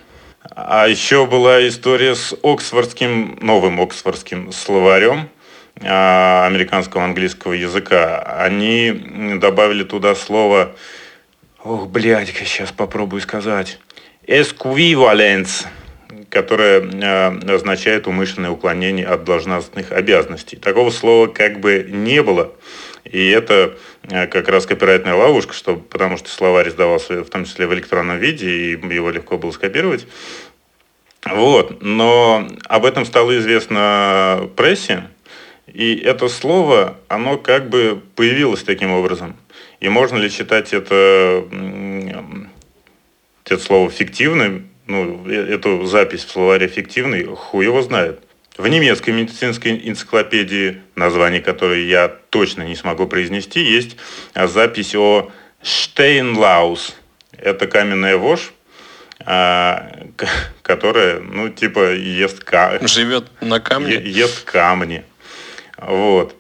[0.56, 5.30] А еще была история с оксфордским, новым оксфордским словарем
[5.82, 8.22] а, американского английского языка.
[8.40, 10.76] Они добавили туда слово,
[11.64, 13.80] ох, блядь, сейчас попробую сказать,
[14.28, 15.66] эсквиваленс
[16.32, 20.56] которое э, означает умышленное уклонение от должностных обязанностей.
[20.56, 22.54] Такого слова как бы не было.
[23.04, 27.68] И это э, как раз копирайтная ловушка, что, потому что словарь издавался в том числе
[27.68, 30.08] в электронном виде, и его легко было скопировать.
[31.26, 31.82] Вот.
[31.84, 35.10] Но об этом стало известно прессе,
[35.68, 39.36] и это слово, оно как бы появилось таким образом.
[39.82, 41.46] И можно ли считать это,
[43.44, 44.71] это слово фиктивным?
[44.92, 48.22] Ну, э, эту запись в словаре фиктивный, хуй его знает.
[48.58, 53.98] В немецкой медицинской энциклопедии, название которой я точно не смогу произнести, есть
[54.36, 55.32] запись о
[55.64, 56.96] Штейнлаус.
[57.38, 58.52] Это каменная вошь,
[59.26, 59.92] а,
[60.62, 62.86] которая, ну, типа, ест камни.
[62.88, 63.96] Живет на камне?
[63.96, 65.04] Ест камни.
[65.78, 66.36] Вот.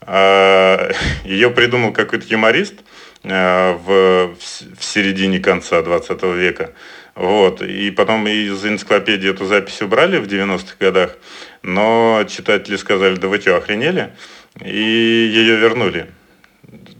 [0.00, 0.90] А,
[1.24, 2.74] Ее придумал какой-то юморист
[3.24, 6.72] а, в, в середине конца 20 века.
[7.14, 7.62] Вот.
[7.62, 11.16] И потом из энциклопедии эту запись убрали в 90-х годах,
[11.62, 14.12] но читатели сказали, да вы что, охренели?
[14.64, 16.06] И ее вернули.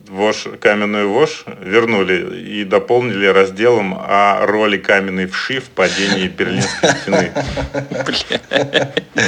[0.09, 7.33] Вож, каменную вож вернули и дополнили разделом о роли каменной вши в падении Берлинской стены.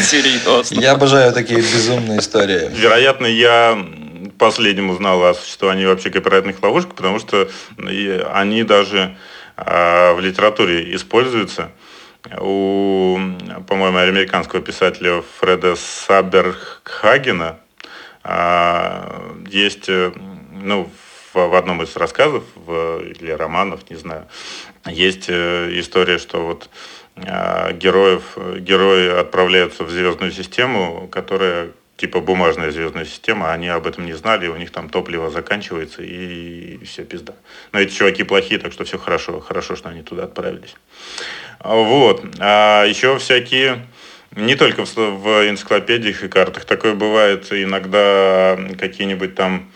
[0.03, 0.81] Серьезно.
[0.81, 2.71] Я обожаю такие безумные истории.
[2.73, 3.77] Вероятно, я
[4.39, 7.49] последним узнал о существовании вообще копирайтных ловушек, потому что
[8.33, 9.17] они даже а,
[9.57, 11.71] в литературе используется.
[12.39, 13.19] У,
[13.69, 17.59] по-моему, американского писателя Фреда Саберхагена
[18.25, 20.13] а, есть, э,
[20.53, 20.91] ну,
[21.33, 24.27] в, одном из рассказов или романов, не знаю,
[24.87, 26.69] есть э, история, что вот
[27.17, 34.13] героев, герои отправляются в звездную систему, которая типа бумажная звездная система, они об этом не
[34.13, 37.35] знали, у них там топливо заканчивается и все пизда.
[37.73, 40.75] Но эти чуваки плохие, так что все хорошо, хорошо, что они туда отправились.
[41.61, 42.25] Вот.
[42.39, 43.87] А еще всякие,
[44.35, 49.71] не только в, энциклопедиях и картах, такое бывает иногда какие-нибудь там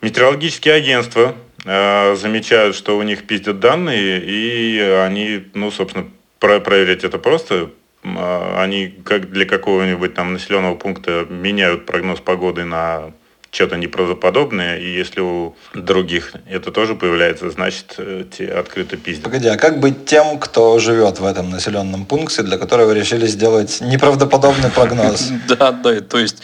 [0.00, 6.08] метеорологические агентства э, замечают, что у них пиздят данные, и они, ну, собственно,
[6.40, 7.70] про проверять это просто,
[8.02, 13.12] они как для какого-нибудь там населенного пункта меняют прогноз погоды на
[13.52, 19.24] что-то неправдоподобное, и если у других это тоже появляется, значит, э, те открыто пиздят.
[19.24, 23.82] Погоди, а как быть тем, кто живет в этом населенном пункте, для которого решили сделать
[23.82, 25.30] неправдоподобный прогноз?
[25.48, 26.42] Да, да, то есть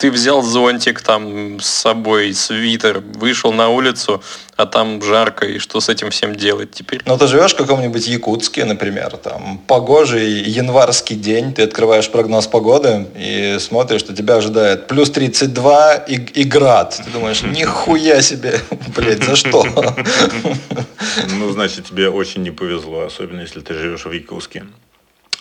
[0.00, 4.22] ты взял зонтик там с собой, свитер, вышел на улицу,
[4.56, 7.02] а там жарко, и что с этим всем делать теперь?
[7.04, 13.08] Ну, ты живешь в каком-нибудь Якутске, например, там погожий январский день, ты открываешь прогноз погоды
[13.14, 16.98] и смотришь, что тебя ожидает плюс 32 и, и град.
[17.04, 18.58] Ты думаешь, нихуя себе,
[18.96, 19.64] блядь, за что?
[21.38, 24.64] Ну, значит, тебе очень не повезло, особенно если ты живешь в Якутске.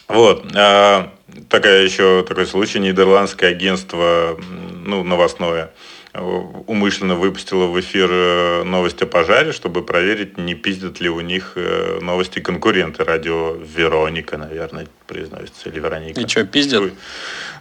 [0.10, 0.45] Вот.
[0.55, 1.14] А,
[1.49, 2.80] такая еще такой случай.
[2.80, 4.38] Нидерландское агентство,
[4.84, 5.72] ну, новостное,
[6.14, 11.53] умышленно выпустило в эфир э, новости о пожаре, чтобы проверить, не пиздят ли у них
[11.55, 13.03] э, новости конкуренты.
[13.03, 16.20] Радио Вероника, наверное, произносится, или Вероника.
[16.20, 16.93] И что, пиздят?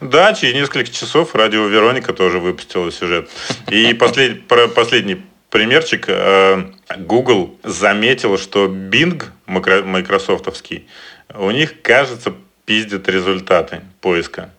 [0.00, 3.28] Да, через несколько часов радио Вероника тоже выпустила сюжет.
[3.70, 4.46] И послед...
[4.74, 6.06] последний примерчик.
[6.08, 10.86] Э, Google заметил, что Bing, майкрософтовский,
[11.34, 14.50] у них, кажется, пиздят результаты поиска.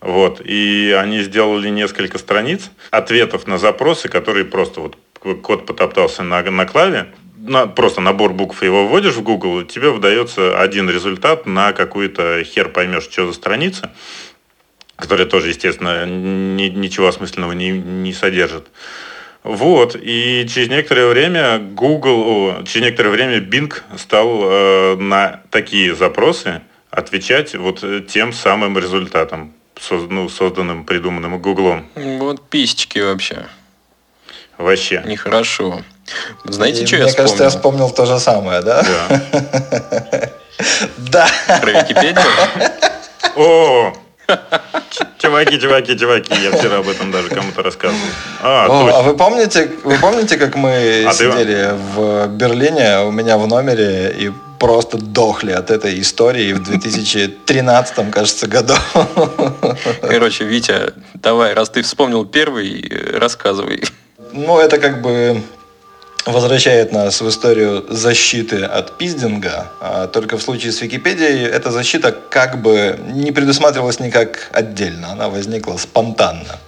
[0.00, 0.40] Вот.
[0.44, 4.96] И они сделали несколько страниц ответов на запросы, которые просто вот
[5.42, 10.60] код потоптался на, на клаве, на, просто набор букв его вводишь в Google, тебе выдается
[10.60, 13.92] один результат на какую-то хер поймешь, что за страница,
[14.96, 18.68] которая тоже, естественно, ни, ничего осмысленного не, не содержит.
[19.46, 25.94] Вот, и через некоторое время Google, о, через некоторое время Bing стал э, на такие
[25.94, 31.86] запросы отвечать вот тем самым результатом, соз, ну, созданным, придуманным Гуглом.
[31.94, 33.46] Вот писечки вообще.
[34.58, 35.02] Вообще.
[35.06, 35.82] Нехорошо.
[36.44, 37.28] Знаете, И что мне я вспомнил?
[37.28, 38.82] кажется, я вспомнил то же самое, да?
[38.82, 40.30] Да.
[40.96, 41.28] Да.
[41.60, 42.24] Про Википедию?
[43.36, 43.92] О,
[45.18, 48.00] Чуваки, чуваки, чуваки, я вчера об этом даже кому-то рассказывал.
[48.42, 48.98] А, О, точно.
[48.98, 53.46] а вы помните, вы помните, как мы А ты- сидели в Берлине у меня в
[53.46, 58.74] номере и просто дохли от этой истории в 2013, кажется, году.
[60.00, 63.82] Короче, Витя, давай, раз ты вспомнил первый, рассказывай.
[64.32, 65.42] Ну, это как бы
[66.26, 69.72] возвращает нас в историю защиты от пиздинга.
[69.80, 75.12] А только в случае с Википедией эта защита как бы не предусматривалась никак отдельно.
[75.12, 76.58] Она возникла спонтанно.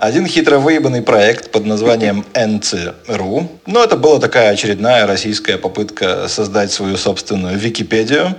[0.00, 3.48] Один хитро выебанный проект под названием NC.ru.
[3.66, 8.34] Ну, это была такая очередная российская попытка создать свою собственную Википедию.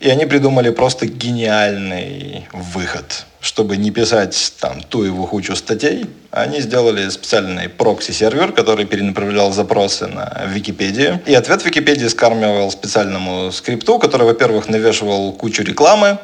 [0.00, 3.26] И они придумали просто гениальный выход.
[3.40, 10.46] Чтобы не писать там туеву хучу статей, они сделали специальный прокси-сервер, который перенаправлял запросы на
[10.46, 11.20] Википедию.
[11.26, 16.18] И ответ Википедии скармливал специальному скрипту, который, во-первых, навешивал кучу рекламы,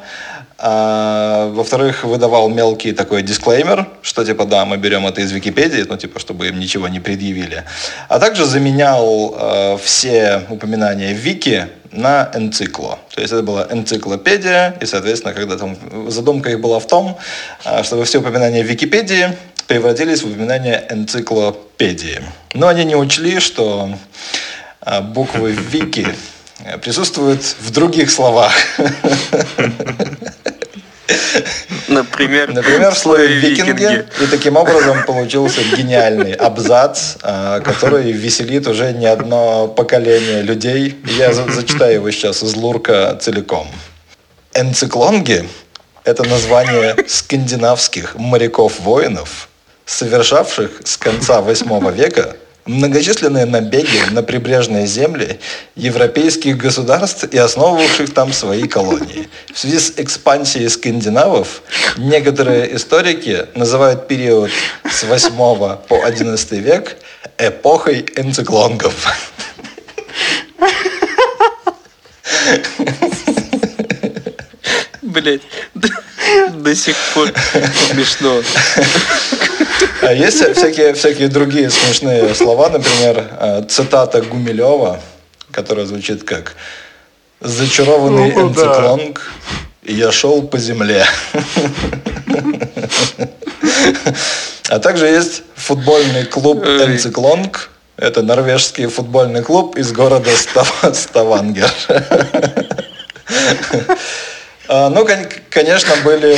[0.61, 5.95] а, во-вторых, выдавал мелкий такой дисклеймер, что типа да, мы берем это из Википедии, ну
[5.95, 7.63] типа, чтобы им ничего не предъявили.
[8.09, 12.99] А также заменял э, все упоминания Вики на энцикло.
[13.15, 15.77] То есть это была энциклопедия, и, соответственно, когда там
[16.11, 17.17] задумка их была в том,
[17.63, 22.21] а, чтобы все упоминания Википедии превратились в упоминания энциклопедии.
[22.53, 23.91] Но они не учли, что
[24.81, 26.07] а, буквы Вики
[26.81, 28.51] присутствуют в других словах.
[31.87, 34.05] Например, Например, в слове «викинги».
[34.21, 40.95] И таким образом получился гениальный абзац, а, который веселит уже не одно поколение людей.
[41.17, 43.67] Я за- зачитаю его сейчас из Лурка целиком.
[44.53, 45.47] Энциклонги–
[46.03, 49.49] это название скандинавских моряков-воинов,
[49.85, 52.35] совершавших с конца восьмого века
[52.69, 55.39] многочисленные набеги на прибрежные земли
[55.75, 59.27] европейских государств и основывавших там свои колонии.
[59.51, 61.63] В связи с экспансией скандинавов
[61.97, 64.51] некоторые историки называют период
[64.89, 65.31] с 8
[65.87, 66.97] по 11 век
[67.39, 68.93] эпохой энциклонгов.
[75.01, 75.41] Блять,
[76.53, 77.33] до сих пор
[77.91, 78.43] смешно.
[80.15, 84.99] Есть всякие, всякие другие смешные слова, например, э, цитата Гумилева,
[85.51, 86.55] которая звучит как
[87.41, 89.31] «Зачарованный Ну, энциклонг,
[89.83, 91.05] я шел по земле».
[94.69, 96.63] А также есть футбольный клуб.
[96.65, 97.69] «Энциклонг».
[97.97, 101.69] Это норвежский футбольный клуб из города Став- Ставангер.
[104.69, 106.37] А, Ну, кон- конечно, были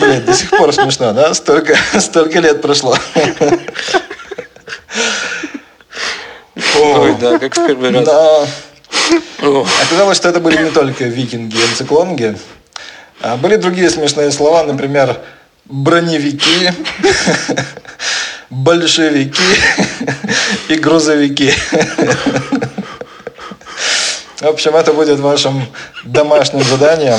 [0.00, 1.34] Блин, до сих пор смешно, да?
[1.34, 2.96] Столько, столько лет прошло.
[6.78, 8.04] ой, да, как в первый раз.
[8.04, 8.46] Да.
[9.82, 12.36] Оказалось, что это были не только викинги и циклонги.
[13.20, 15.20] А были другие смешные слова, например,
[15.66, 16.70] броневики,
[18.50, 19.42] большевики
[20.68, 21.52] и грузовики.
[24.40, 25.66] В общем, это будет вашим
[26.02, 27.18] домашним заданием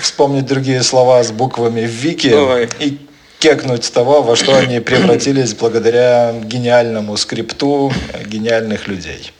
[0.00, 2.70] вспомнить другие слова с буквами «вики» Ой.
[2.78, 2.98] и
[3.38, 7.92] кекнуть с того, во что они превратились благодаря гениальному скрипту
[8.24, 9.32] гениальных людей.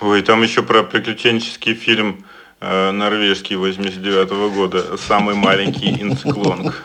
[0.00, 2.24] Ой, там еще про приключенческий фильм
[2.60, 6.82] э, норвежский 89 года «Самый маленький инциклонг».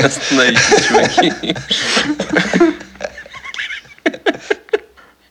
[0.00, 1.32] Остановитесь, чуваки.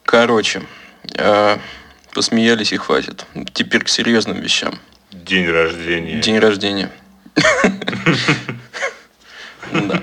[0.05, 0.61] Короче,
[1.17, 1.57] э,
[2.13, 3.25] посмеялись и хватит.
[3.53, 4.79] Теперь к серьезным вещам.
[5.11, 6.19] День рождения.
[6.21, 6.91] День рождения.
[9.73, 10.01] Да.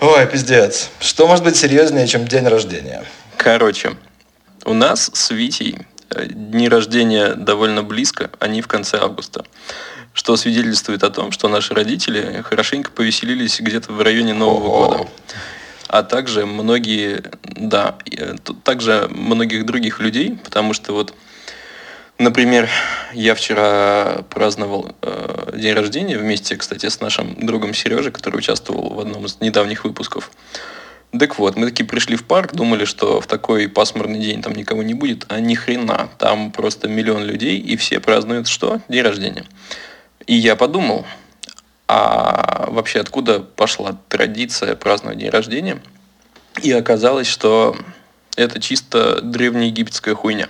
[0.00, 0.90] Ой, пиздец.
[1.00, 3.04] Что может быть серьезнее, чем день рождения?
[3.36, 3.96] Короче,
[4.64, 5.78] у нас с Витей
[6.10, 9.44] э, дни рождения довольно близко, они в конце августа.
[10.12, 14.88] Что свидетельствует о том, что наши родители хорошенько повеселились где-то в районе Нового Ого.
[14.88, 15.10] года.
[15.96, 18.34] А также многие, да, э,
[18.64, 21.14] также многих других людей, потому что вот,
[22.18, 22.68] например,
[23.14, 29.00] я вчера праздновал э, день рождения вместе, кстати, с нашим другом Сережей, который участвовал в
[29.00, 30.30] одном из недавних выпусков.
[31.18, 34.82] Так вот, мы такие пришли в парк, думали, что в такой пасмурный день там никого
[34.82, 36.10] не будет, а ни хрена.
[36.18, 38.82] Там просто миллион людей, и все празднуют что?
[38.90, 39.46] День рождения.
[40.26, 41.06] И я подумал,
[41.88, 45.80] а вообще откуда пошла традиция праздновать день рождения?
[46.62, 47.76] И оказалось, что
[48.36, 50.48] это чисто древнеегипетская хуйня.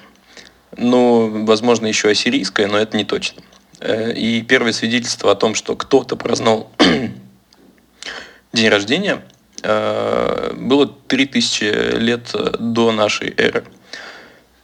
[0.77, 3.43] Ну, возможно, еще ассирийская, но это не точно.
[3.81, 6.71] Э, И первое свидетельство о том, что кто-то праздновал
[8.53, 9.23] день рождения,
[9.63, 13.65] э, было 3000 лет до нашей эры.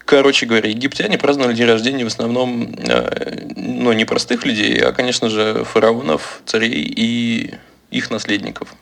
[0.05, 5.29] Короче говоря, египтяне праздновали день рождения в основном, э, ну, не простых людей, а, конечно
[5.29, 7.55] же, фараонов, царей и
[7.91, 8.75] их наследников.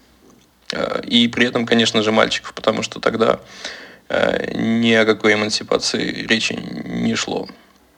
[0.73, 3.41] Э, И при этом, конечно же, мальчиков, потому что тогда
[4.09, 7.49] э, ни о какой эмансипации речи не шло.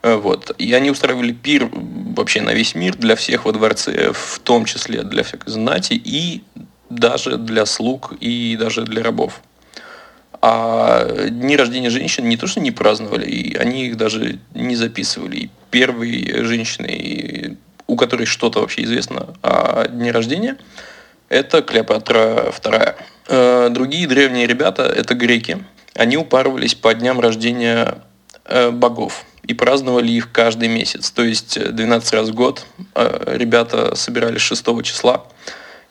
[0.02, 0.54] Вот.
[0.58, 5.02] И они устраивали пир вообще на весь мир для всех во дворце, в том числе
[5.04, 6.42] для всякой знати и
[6.90, 9.40] даже для слуг и даже для рабов.
[10.44, 15.36] А дни рождения женщин не то, что не праздновали, и они их даже не записывали.
[15.36, 20.56] И первой женщиной, у которой что-то вообще известно о дне рождения,
[21.28, 22.94] это Клеопатра II.
[23.28, 25.64] Э, Другие древние ребята– это греки.
[25.94, 27.98] Они упарывались по дням рождения
[28.44, 31.12] э, богов и праздновали их каждый месяц.
[31.12, 32.66] То есть э, 12 раз в год
[32.96, 35.24] э, ребята собирались 6 числа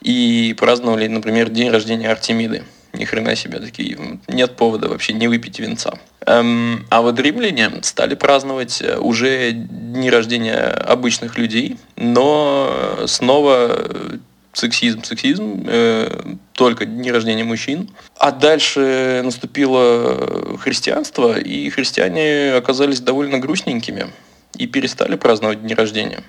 [0.02, 2.64] и праздновали, например, день рождения Артемиды.
[3.02, 3.98] Ни хрена себе такие.
[4.28, 5.98] Нет повода вообще не выпить винца.
[6.28, 14.18] Эм, а вот римляне стали праздновать э, уже дни рождения обычных людей, но снова э,
[14.54, 17.90] сексизм, сексизм, э, только дни рождения мужчин.
[18.20, 24.12] А дальше наступило христианство, и христиане оказались довольно грустненькими
[24.60, 26.22] и перестали праздновать дни рождения.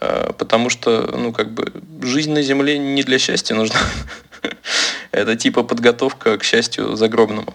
[0.00, 1.70] Э, Потому что, ну, как бы,
[2.00, 3.76] жизнь на земле не для счастья нужна.
[5.14, 7.54] Это типа подготовка к счастью загробному.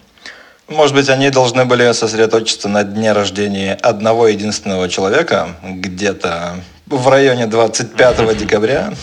[0.70, 6.56] Может быть, они должны были сосредоточиться на дне рождения одного единственного человека, где-то
[6.86, 8.94] в районе 25 декабря.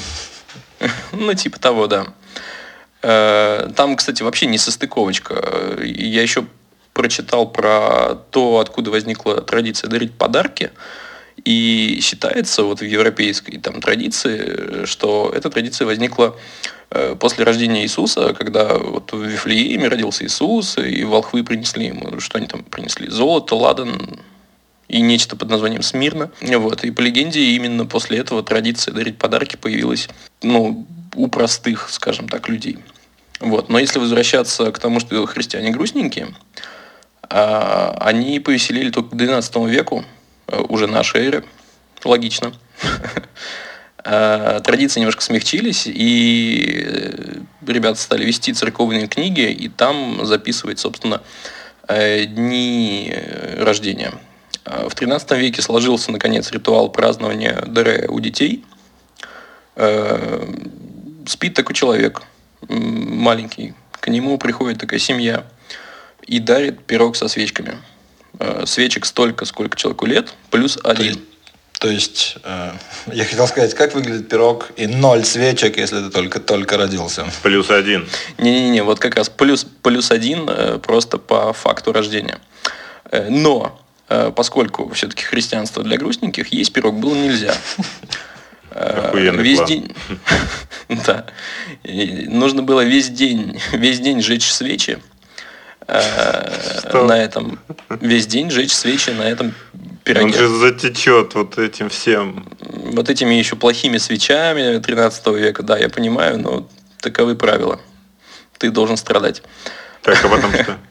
[1.12, 2.06] Ну, типа того, да.
[3.02, 5.78] Э, Там, кстати, вообще не состыковочка.
[5.82, 6.46] Я еще
[6.92, 10.70] прочитал про то, откуда возникла традиция дарить подарки.
[11.44, 16.36] И считается вот в европейской там, традиции, что эта традиция возникла
[16.90, 22.38] э, после рождения Иисуса, когда вот в Вифлееме родился Иисус, и волхвы принесли ему, что
[22.38, 24.20] они там принесли, золото, ладан,
[24.88, 26.30] и нечто под названием Смирно.
[26.40, 26.84] Вот.
[26.84, 30.08] И по легенде именно после этого традиция дарить подарки появилась
[30.42, 32.78] ну, у простых, скажем так, людей.
[33.40, 33.68] Вот.
[33.68, 36.28] Но если возвращаться к тому, что христиане грустненькие,
[37.28, 40.04] а, они повеселили только к 12 веку,
[40.46, 41.44] уже нашей эры,
[42.04, 42.52] логично.
[44.04, 51.22] А, Традиции немножко смягчились, и э, ребята стали вести церковные книги, и там записывать, собственно,
[51.88, 54.12] э, дни э, рождения.
[54.64, 58.64] В 13 веке сложился, наконец, ритуал празднования ДР у детей.
[59.76, 60.44] Э,
[61.26, 62.22] Спит такой человек,
[62.68, 65.44] маленький, к нему приходит такая семья
[66.24, 67.78] и дарит пирог со свечками.
[68.38, 71.20] Э, Свечек столько, сколько человеку лет, плюс один.
[71.78, 72.72] То есть, э,
[73.12, 77.26] я хотел сказать, как выглядит пирог и ноль свечек, если ты только, только родился.
[77.42, 78.08] Плюс один.
[78.38, 82.38] Не-не-не, вот как раз плюс, плюс один э, просто по факту рождения.
[83.10, 83.78] Э, но,
[84.08, 87.54] э, поскольку все-таки христианство для грустненьких, есть пирог было нельзя.
[88.70, 89.68] Охуенный Весь план.
[89.68, 89.96] день...
[91.04, 91.26] Да.
[91.84, 94.98] Нужно было весь день, весь день жечь свечи.
[95.88, 97.58] На этом...
[98.00, 100.32] Весь день жечь свечи на этом Он пироге.
[100.38, 102.46] же затечет вот этим всем.
[102.60, 106.68] Вот этими еще плохими свечами 13 века, да, я понимаю, но
[107.00, 107.80] таковы правила.
[108.58, 109.42] Ты должен страдать.
[110.02, 110.76] Так, а потом что?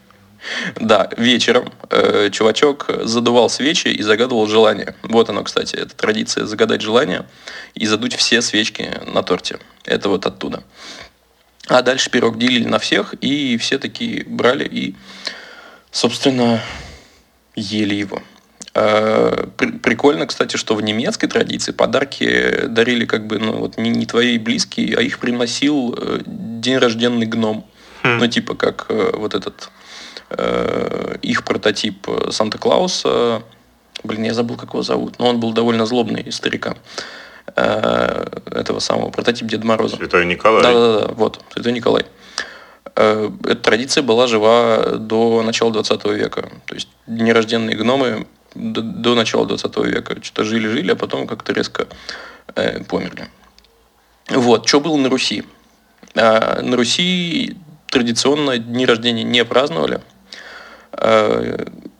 [0.76, 4.96] Да, вечером э, чувачок задувал свечи и загадывал желание.
[5.02, 7.26] Вот оно, кстати, это традиция загадать желание
[7.74, 9.58] и задуть все свечки на торте.
[9.86, 10.64] Это вот оттуда.
[11.68, 14.96] А дальше пирог делили на всех, и все такие брали и,
[15.92, 16.62] собственно,
[17.56, 18.22] ели его.
[18.74, 24.06] При- Прикольно, кстати, что в немецкой традиции подарки дарили как бы, ну, вот не, не
[24.06, 27.66] твои близкие, а их приносил э, день рожденный гном.
[28.04, 29.70] Ну, типа как э, вот этот
[30.30, 33.42] э, их прототип Санта-Клауса.
[34.04, 35.18] Блин, я забыл, как его зовут.
[35.20, 36.76] Но он был довольно злобный старика.
[37.56, 39.96] Э, этого самого прототип Деда Мороза.
[39.96, 40.62] Святой Николай.
[40.62, 42.06] Да-да-да, вот, Святой Николай.
[42.96, 46.50] Э, Эта традиция была жива до начала 20 века.
[46.66, 51.88] То есть нерожденные гномы до, до начала 20 века что-то жили-жили, а потом как-то резко
[52.56, 53.30] э, померли.
[54.30, 55.46] Вот, что было на Руси?
[56.16, 57.56] А, на Руси
[57.88, 60.02] традиционно дни рождения не праздновали.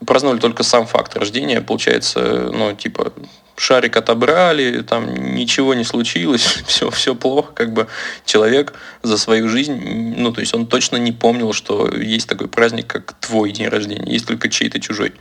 [0.04, 1.60] Праздновали только сам факт рождения.
[1.60, 3.12] Получается, ну, типа,
[3.56, 7.88] шарик отобрали, там ничего не случилось, все, все плохо, как бы
[8.24, 12.86] человек за свою жизнь, ну, то есть он точно не помнил, что есть такой праздник,
[12.86, 15.12] как твой день рождения, есть только чей-то чужой.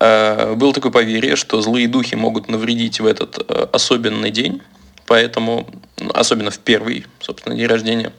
[0.00, 4.62] Э, Было такое поверье, что злые духи могут навредить в этот э, особенный день,
[5.06, 5.68] поэтому,
[5.98, 8.12] ну, особенно в первый, собственно, день рождения,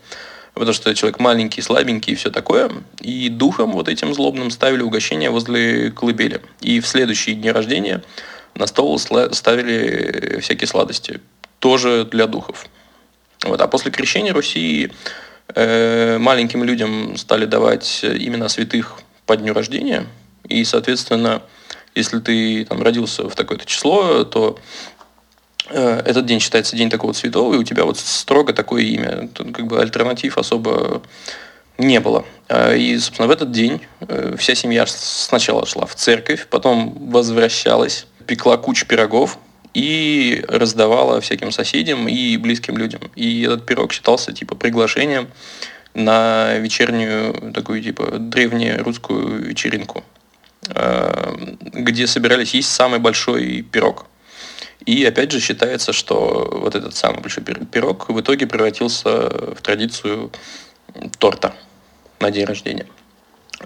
[0.54, 5.30] потому что человек маленький, слабенький и все такое, и духом вот этим злобным ставили угощение
[5.30, 6.42] возле колыбели.
[6.62, 8.04] И в следующие дни рождения
[8.56, 11.22] на стол ставили всякие сладости,
[11.60, 12.68] тоже для духов.
[13.44, 13.62] Вот.
[13.62, 14.92] А после крещения Руси
[15.56, 20.06] э, маленьким людям стали давать имена святых по дню рождения,
[20.48, 21.42] и, соответственно,
[21.96, 24.60] если ты там родился в такое-то число, то
[25.70, 29.30] этот день считается день такого святого, и у тебя вот строго такое имя.
[29.34, 31.02] Тут как бы альтернатив особо
[31.80, 32.26] не было.
[32.48, 38.06] А, И, собственно, в этот день э, вся семья сначала шла в церковь, потом возвращалась,
[38.28, 39.40] пекла кучу пирогов
[39.74, 43.02] и раздавала всяким соседям и близким людям.
[43.16, 45.30] И этот пирог считался типа приглашением
[45.94, 50.04] на вечернюю такую типа древнерусскую вечеринку,
[50.76, 54.06] э, где собирались есть самый большой пирог.
[54.86, 59.10] И опять же считается, что вот этот самый большой пир- пирог в итоге превратился
[59.56, 60.32] в традицию
[61.20, 61.54] торта
[62.20, 62.88] на день рождения.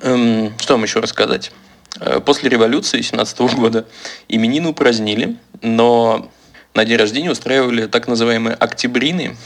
[0.01, 1.51] Эм, Что вам еще рассказать?
[1.99, 3.86] Э, После революции 17 года
[4.28, 6.32] именины упразднили, но
[6.74, 9.38] на день рождения устраивали так называемые октябрины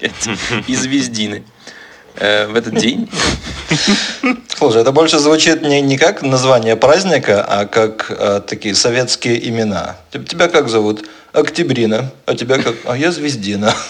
[0.66, 1.44] и звездины.
[2.20, 3.08] Э, В этот день
[4.56, 9.96] Слушай, это больше звучит не, не как название праздника, а как э, такие советские имена.
[10.10, 11.04] Тебя как зовут?
[11.32, 12.10] Октябрина.
[12.26, 12.74] А тебя как?
[12.84, 13.74] А я Звездина.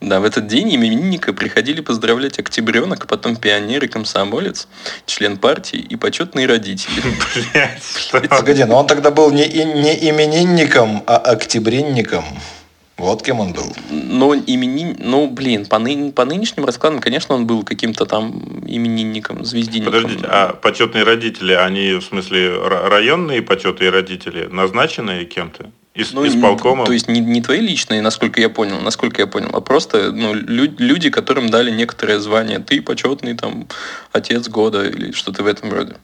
[0.00, 4.66] Да, в этот день именинника приходили поздравлять октябренок, потом пионер и комсомолец,
[5.06, 7.00] член партии и почетные родители.
[7.52, 8.20] Блядь, что?
[8.20, 12.24] Погоди, но он тогда был не, не именинником, а октябринником.
[13.02, 13.74] Вот кем он был.
[13.90, 14.94] Но именин...
[15.00, 19.92] Ну, блин, по, ны- по нынешним раскладам, конечно, он был каким-то там именинником, звездинником.
[19.92, 25.70] Подождите, а почетные родители, они в смысле ра- районные почетные родители, назначенные кем-то?
[25.96, 26.86] Из, Ну, исполкомом?
[26.86, 30.32] То есть не, не твои личные, насколько я понял, насколько я понял, а просто ну,
[30.34, 32.60] лю- люди, которым дали некоторое звание.
[32.60, 33.66] Ты почетный там
[34.12, 35.96] отец года или что-то в этом роде.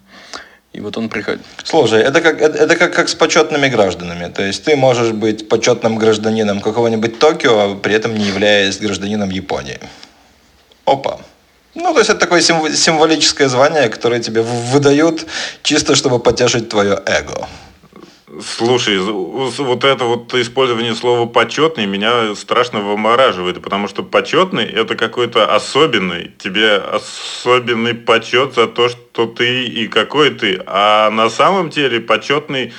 [0.79, 1.41] И вот он приходит.
[1.65, 4.33] Слушай, это как, это, это как, как с почетными гражданами.
[4.33, 9.31] То есть ты можешь быть почетным гражданином какого-нибудь Токио, а при этом не являясь гражданином
[9.31, 9.81] Японии.
[10.85, 11.19] Опа.
[11.75, 15.27] Ну, то есть это такое символ- символическое звание, которое тебе выдают
[15.65, 17.49] чисто, чтобы потешить твое эго.
[18.43, 25.55] Слушай, вот это вот использование слова почетный меня страшно вымораживает, потому что почетный это какой-то
[25.55, 32.01] особенный, тебе особенный почет за то, что ты и какой ты, а на самом деле
[32.01, 32.75] почетный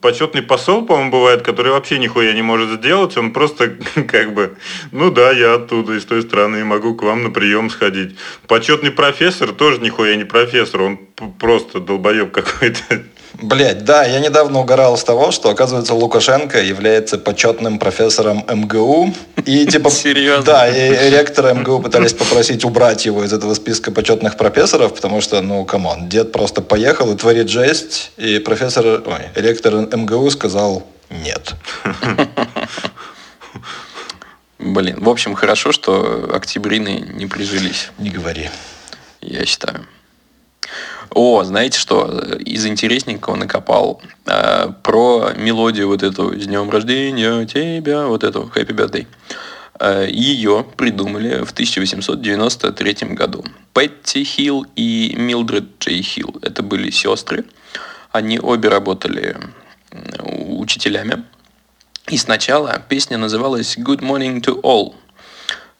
[0.00, 3.68] почетный посол, по-моему, бывает, который вообще нихуя не может сделать, он просто
[4.08, 4.56] как бы,
[4.90, 8.16] ну да, я оттуда, из той страны, и могу к вам на прием сходить.
[8.48, 10.98] Почетный профессор тоже нихуя не профессор, он
[11.38, 13.04] просто долбоеб какой-то.
[13.34, 19.14] Блять, да, я недавно угорал с того, что, оказывается, Лукашенко является почетным профессором МГУ.
[19.46, 19.90] И типа...
[19.90, 20.44] Серьезно?
[20.44, 25.40] Да, и ректора МГУ пытались попросить убрать его из этого списка почетных профессоров, потому что,
[25.40, 30.86] ну, come on, дед просто поехал и творит жесть, и профессор, ой, ректор МГУ сказал
[31.10, 31.54] нет.
[34.58, 37.90] Блин, в общем, хорошо, что октябрины не прижились.
[37.98, 38.50] Не говори.
[39.20, 39.86] Я считаю.
[41.12, 42.06] О, знаете что?
[42.38, 48.74] Из интересненького накопал э, про мелодию вот эту «С днем рождения тебя», вот эту «Happy
[48.74, 49.06] Birthday».
[49.80, 53.44] Э, ее придумали в 1893 году.
[53.74, 56.36] Петти Хилл и Милдред Джей Хилл.
[56.42, 57.44] Это были сестры.
[58.12, 59.36] Они обе работали
[60.28, 61.24] учителями.
[62.08, 64.94] И сначала песня называлась «Good Morning to All»,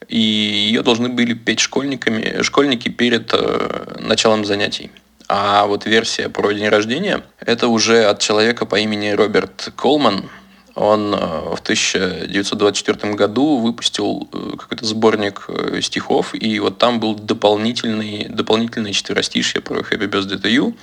[0.07, 4.91] и ее должны были петь школьниками, школьники перед э, началом занятий.
[5.33, 10.29] А вот версия про день рождения– это уже от человека по имени Роберт Колман.
[10.75, 11.17] Он э,
[11.55, 18.91] в 1924 году выпустил э, какой-то сборник э, стихов, и вот там был дополнительный, дополнительное
[18.91, 20.75] четверостишье про Happy Birthday to you,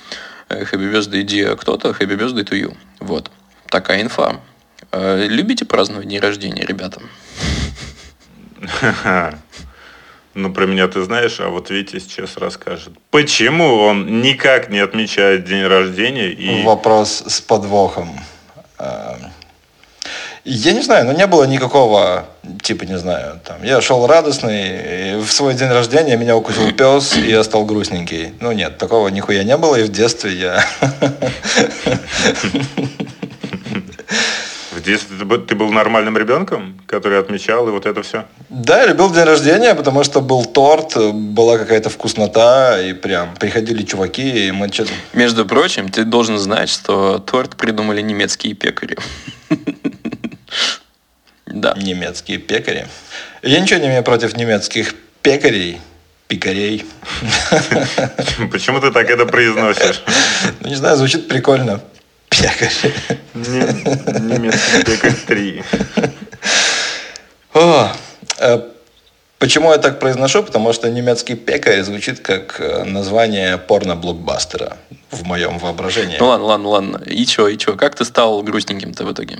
[0.49, 2.75] Happy Birthday dear кто-то, Happy Birthday to you.
[2.99, 3.29] Вот.
[3.67, 4.41] Такая инфа.
[4.91, 6.99] Любите праздновать день рождения, ребята?
[10.35, 12.93] Ну, про меня ты знаешь, а вот Витя сейчас расскажет.
[13.09, 16.29] Почему он никак не отмечает день рождения?
[16.29, 16.63] И...
[16.63, 18.19] Вопрос с подвохом.
[18.77, 19.31] Эм,
[20.45, 22.25] я не знаю, но не было никакого,
[22.61, 27.15] типа, не знаю, там, я шел радостный, и в свой день рождения меня укусил пес,
[27.15, 28.33] и я стал грустненький.
[28.39, 30.65] Ну нет, такого нихуя не было, и в детстве я
[34.81, 35.17] Детстве
[35.47, 38.25] ты был нормальным ребенком, который отмечал и вот это все?
[38.49, 43.83] Да, я любил день рождения, потому что был торт, была какая-то вкуснота, и прям приходили
[43.83, 44.91] чуваки, и мы что-то...
[45.13, 48.97] Между прочим, ты должен знать, что торт придумали немецкие пекари.
[51.51, 51.73] Да.
[51.75, 52.87] Немецкие пекари.
[53.41, 55.81] Я ничего не имею против немецких пекарей,
[56.27, 56.85] пекарей.
[58.51, 60.03] Почему ты так это произносишь?
[60.59, 61.81] Ну, не знаю, звучит прикольно
[62.41, 62.93] пекарь.
[63.33, 65.63] Немецкий пекарь 3.
[67.53, 67.91] О,
[68.39, 68.61] э,
[69.39, 70.43] почему я так произношу?
[70.43, 74.77] Потому что немецкий пекарь звучит как э, название порно-блокбастера
[75.11, 76.17] в моем воображении.
[76.19, 77.01] Ну ладно, ладно, ладно.
[77.05, 77.75] И чё, и чё?
[77.75, 79.39] Как ты стал грустненьким-то в итоге?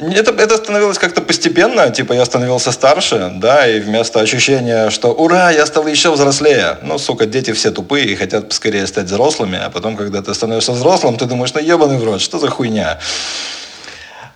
[0.00, 5.50] Это, это становилось как-то постепенно, типа я становился старше, да, и вместо ощущения, что ура,
[5.50, 6.78] я стал еще взрослее.
[6.82, 10.72] Ну, сука, дети все тупые и хотят поскорее стать взрослыми, а потом, когда ты становишься
[10.72, 12.98] взрослым, ты думаешь, ну ебаный в рот, что за хуйня?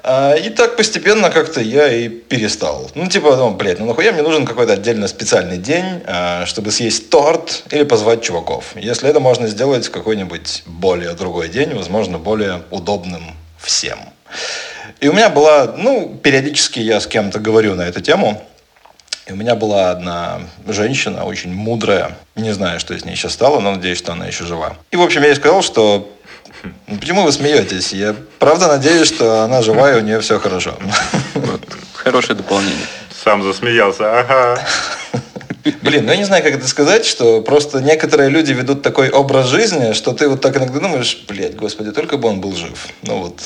[0.02, 2.90] А, и так постепенно как-то я и перестал.
[2.96, 7.08] Ну, типа, ну, блядь, ну нахуя мне нужен какой-то отдельно специальный день, а, чтобы съесть
[7.08, 8.74] торт или позвать чуваков.
[8.74, 13.22] Если это можно сделать в какой-нибудь более другой день, возможно, более удобным
[13.58, 13.98] всем.
[15.02, 18.40] И у меня была, ну, периодически я с кем-то говорю на эту тему.
[19.26, 22.16] И у меня была одна женщина, очень мудрая.
[22.36, 24.76] Не знаю, что с ней сейчас стало, но надеюсь, что она еще жива.
[24.92, 26.08] И, в общем, я ей сказал, что
[26.86, 27.92] ну, почему вы смеетесь?
[27.92, 30.76] Я правда надеюсь, что она жива и у нее все хорошо.
[31.34, 31.60] Вот.
[31.94, 32.86] Хорошее дополнение.
[33.24, 34.60] Сам засмеялся, ага.
[35.82, 39.46] Блин, ну я не знаю, как это сказать, что просто некоторые люди ведут такой образ
[39.46, 42.88] жизни, что ты вот так иногда думаешь, блядь, господи, только бы он был жив.
[43.02, 43.40] Ну вот,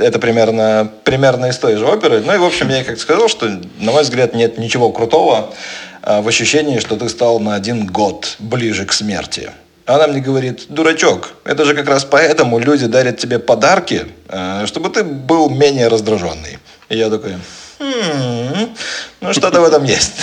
[0.00, 2.20] это примерно, примерно из той же оперы.
[2.20, 3.46] Ну и, в общем, я как сказал, что,
[3.78, 5.54] на мой взгляд, нет ничего крутого
[6.02, 9.50] а, в ощущении, что ты стал на один год ближе к смерти.
[9.86, 14.90] Она мне говорит, дурачок, это же как раз поэтому люди дарят тебе подарки, а, чтобы
[14.90, 16.58] ты был менее раздраженный.
[16.88, 17.36] И я такой,
[17.78, 18.76] м-м,
[19.20, 20.14] ну что-то в этом есть.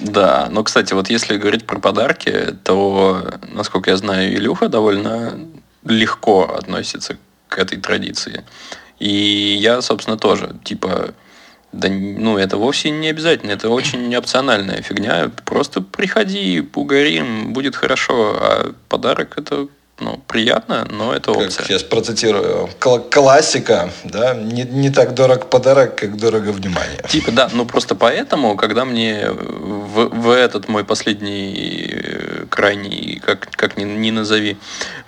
[0.00, 5.34] Да, но, кстати, вот если говорить про подарки, то, насколько я знаю, Илюха довольно
[5.84, 7.16] легко относится
[7.48, 8.44] к этой традиции.
[8.98, 11.14] И я, собственно, тоже, типа,
[11.72, 15.30] да, ну, это вовсе не обязательно, это очень опциональная фигня.
[15.44, 18.36] Просто приходи, пугарим, будет хорошо.
[18.40, 19.68] А подарок это
[20.00, 21.58] ну, приятно, но это опция.
[21.58, 22.68] Как сейчас процитирую.
[23.10, 27.00] Классика, да, не, не так дорог подарок, как дорого внимание.
[27.08, 33.48] Типа, да, ну просто поэтому, когда мне в, в этот мой последний, э, крайний, как,
[33.52, 34.56] как ни, ни назови,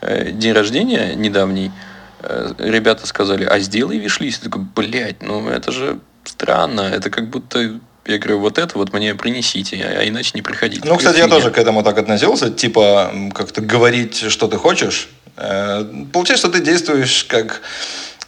[0.03, 1.72] э, день рождения недавний,
[2.20, 4.45] э, ребята сказали, а сделай виш-лист.
[4.45, 8.93] Я такой, блядь, ну это же странно, это как будто я говорю, вот это вот
[8.93, 10.83] мне принесите, а иначе не приходите.
[10.87, 15.09] Ну, кстати, я тоже к этому так относился, типа, как-то говорить, что ты хочешь.
[15.37, 17.63] Э, Получается, что ты действуешь как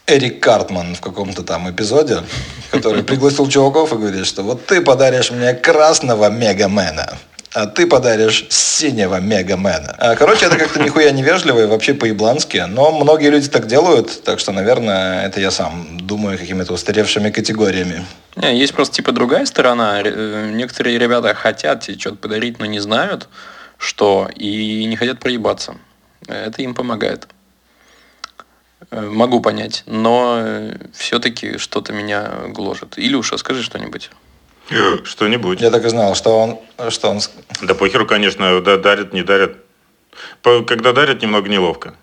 [0.07, 2.22] Эрик Картман в каком-то там эпизоде,
[2.70, 7.18] который пригласил чуваков и говорит, что вот ты подаришь мне красного Мегамена,
[7.55, 9.94] а ты подаришь синего Мегамена.
[9.99, 14.38] А, Короче, это как-то нихуя невежливо и вообще по-еблански, но многие люди так делают, так
[14.38, 18.05] что, наверное, это я сам думаю какими-то устаревшими категориями.
[18.36, 20.01] Не, есть просто типа другая сторона.
[20.05, 23.28] Э, Некоторые ребята хотят тебе что-то подарить, но не знают,
[23.78, 25.76] что, и не хотят проебаться.
[26.26, 27.28] Это им помогает.
[28.90, 30.44] Э, Могу понять, но
[30.92, 32.94] все-таки что-то меня гложет.
[32.99, 34.11] Илюша, скажи что-нибудь.
[35.04, 35.60] Что-нибудь.
[35.60, 37.20] Я так и знал, что он, что он
[37.62, 39.56] Да похеру, конечно, да, дарят, не дарят.
[40.42, 41.94] Когда дарят, немного неловко.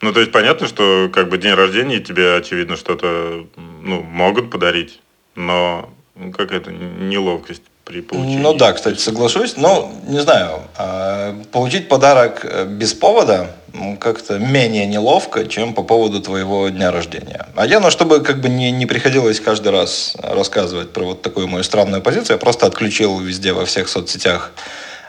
[0.00, 5.00] Ну, то есть понятно, что как бы день рождения тебе, очевидно, что-то ну, могут подарить,
[5.34, 8.38] но ну, какая-то неловкость при получении.
[8.38, 9.56] Ну да, кстати, соглашусь.
[9.56, 13.50] Но, не знаю, а, получить подарок э, без повода
[13.98, 17.46] как-то менее неловко, чем по поводу твоего дня рождения.
[17.56, 21.48] А я, ну, чтобы как бы не, не приходилось каждый раз рассказывать про вот такую
[21.48, 24.52] мою странную позицию, я просто отключил везде во всех соцсетях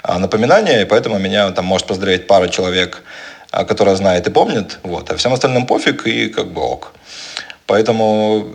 [0.04, 3.04] а, напоминания, и поэтому меня там может поздравить пара человек,
[3.52, 6.94] а, которая знает и помнит, вот, а всем остальным пофиг и как бы ок.
[7.68, 8.48] Поэтому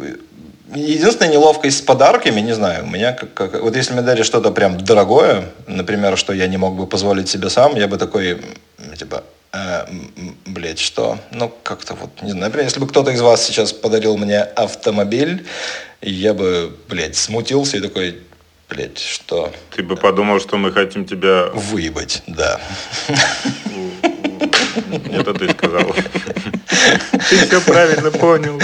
[0.74, 4.50] единственная неловкость с подарками, не знаю, у меня как, как- вот если мне дарят что-то
[4.50, 8.40] прям дорогое, например, что я не мог бы позволить себе сам, я бы такой,
[8.98, 9.86] типа, э,
[10.46, 11.18] блядь, что?
[11.30, 15.46] Ну, как-то вот, не знаю, например, если бы кто-то из вас сейчас подарил мне автомобиль,
[16.02, 18.18] я бы, блядь, смутился и такой,
[18.68, 19.52] блядь, что?
[19.74, 21.46] Ты бы подумал, что мы хотим тебя...
[21.54, 22.60] Выебать, да.
[25.12, 25.94] Это ты сказал.
[27.30, 28.60] Ты все правильно понял.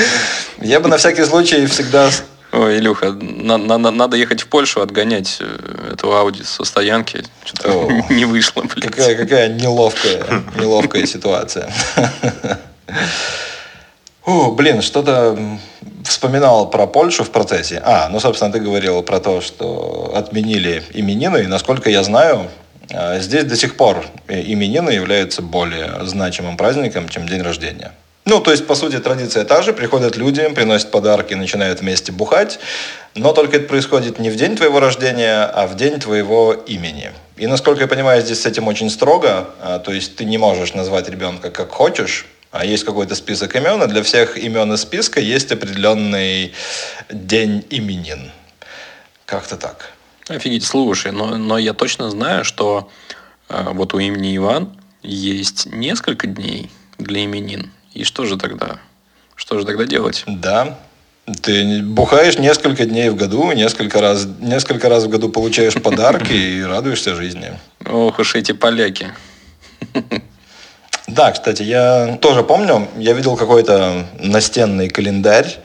[0.60, 2.10] Я бы на всякий случай всегда
[2.52, 7.24] Ой, Илюха, на- на- на- надо ехать в Польшу, отгонять э, эту Ауди со стоянки.
[7.46, 8.90] Что-то не вышло, блядь.
[8.90, 10.22] Какая, какая неловкая,
[10.60, 11.72] неловкая ситуация.
[14.24, 15.38] О, блин, что-то
[16.04, 17.80] вспоминал про Польшу в процессе.
[17.84, 21.44] А, ну, собственно, ты говорил про то, что отменили именины.
[21.44, 22.50] И, насколько я знаю,
[22.92, 27.92] а, здесь до сих пор э, именины являются более значимым праздником, чем день рождения.
[28.24, 29.72] Ну, то есть, по сути, традиция та же.
[29.72, 32.60] Приходят люди, приносят подарки, начинают вместе бухать.
[33.14, 37.12] Но только это происходит не в день твоего рождения, а в день твоего имени.
[37.36, 39.50] И, насколько я понимаю, здесь с этим очень строго.
[39.60, 42.26] А, То есть, ты не можешь назвать ребенка как хочешь.
[42.52, 46.52] А есть какой-то список имен, и для всех имен из списка есть определенный
[47.10, 48.30] день именин.
[49.24, 49.90] Как-то так.
[50.28, 52.90] Офигеть, слушай, но, но я точно знаю, что
[53.48, 57.72] э, вот у имени Иван есть несколько дней для именин.
[57.94, 58.78] И что же тогда?
[59.34, 60.24] Что же тогда делать?
[60.26, 60.78] Да.
[61.42, 66.62] Ты бухаешь несколько дней в году, несколько раз, несколько раз в году получаешь подарки и
[66.64, 67.52] радуешься жизни.
[67.84, 69.12] Ох уж эти поляки.
[71.06, 75.58] Да, кстати, я тоже помню, я видел какой-то настенный календарь.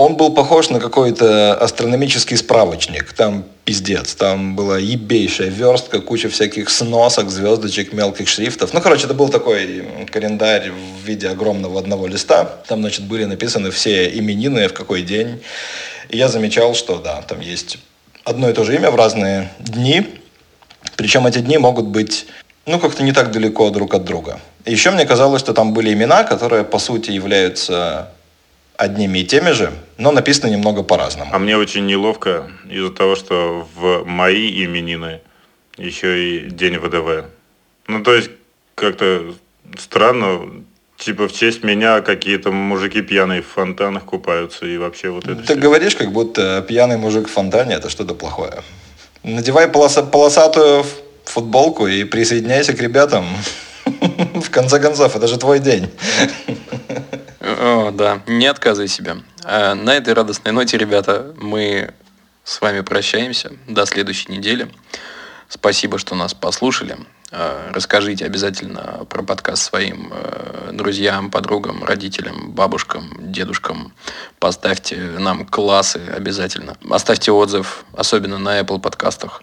[0.00, 3.12] Он был похож на какой-то астрономический справочник.
[3.12, 4.14] Там пиздец.
[4.14, 8.72] Там была ебейшая верстка, куча всяких сносок, звездочек, мелких шрифтов.
[8.72, 12.46] Ну, короче, это был такой календарь в виде огромного одного листа.
[12.66, 15.42] Там, значит, были написаны все именины, в какой день.
[16.08, 17.76] И я замечал, что, да, там есть
[18.24, 20.06] одно и то же имя в разные дни.
[20.96, 22.24] Причем эти дни могут быть,
[22.64, 24.40] ну, как-то не так далеко друг от друга.
[24.64, 28.08] И еще мне казалось, что там были имена, которые, по сути, являются
[28.80, 31.30] одними и теми же, но написаны немного по-разному.
[31.32, 35.20] А мне очень неловко из-за того, что в мои именины
[35.76, 37.26] еще и день ВДВ.
[37.86, 38.30] Ну, то есть,
[38.74, 39.34] как-то
[39.78, 40.40] странно,
[40.96, 45.44] типа в честь меня какие-то мужики пьяные в фонтанах купаются и вообще вот это Ты
[45.44, 45.56] всё.
[45.56, 48.62] говоришь, как будто пьяный мужик в фонтане– это что-то плохое.
[49.22, 50.84] Надевай полоса- полосатую
[51.24, 53.26] футболку и присоединяйся к ребятам.
[54.40, 55.90] В конце концов, это же твой день.
[57.40, 59.16] О, да, не отказывай себе.
[59.44, 61.92] А на этой радостной ноте, ребята, мы
[62.44, 64.68] с вами прощаемся до следующей недели.
[65.48, 66.96] Спасибо, что нас послушали.
[67.32, 73.92] А, Расскажите обязательно про подкаст своим э, друзьям, подругам, родителям, бабушкам, дедушкам.
[74.38, 76.76] Поставьте нам классы обязательно.
[76.88, 79.42] Оставьте отзыв, особенно на Apple подкастах.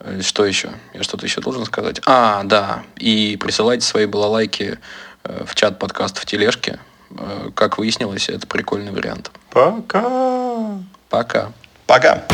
[0.00, 0.70] Э, что еще?
[0.94, 2.00] Я что-то еще должен сказать?
[2.06, 2.82] А, да.
[2.96, 4.78] И присылайте свои балалайки
[5.24, 6.78] э, в чат подкаст в тележке.
[7.10, 9.30] Э, как выяснилось, это прикольный вариант.
[9.50, 10.78] Пока.
[11.08, 11.52] Пока.
[11.86, 12.24] Пока.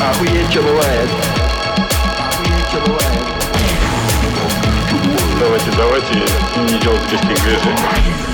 [0.00, 1.08] Охуеть, что бывает.
[2.18, 3.34] Охуеть, что бывает.
[5.40, 6.14] Давайте, давайте
[6.72, 8.33] не делать лишних.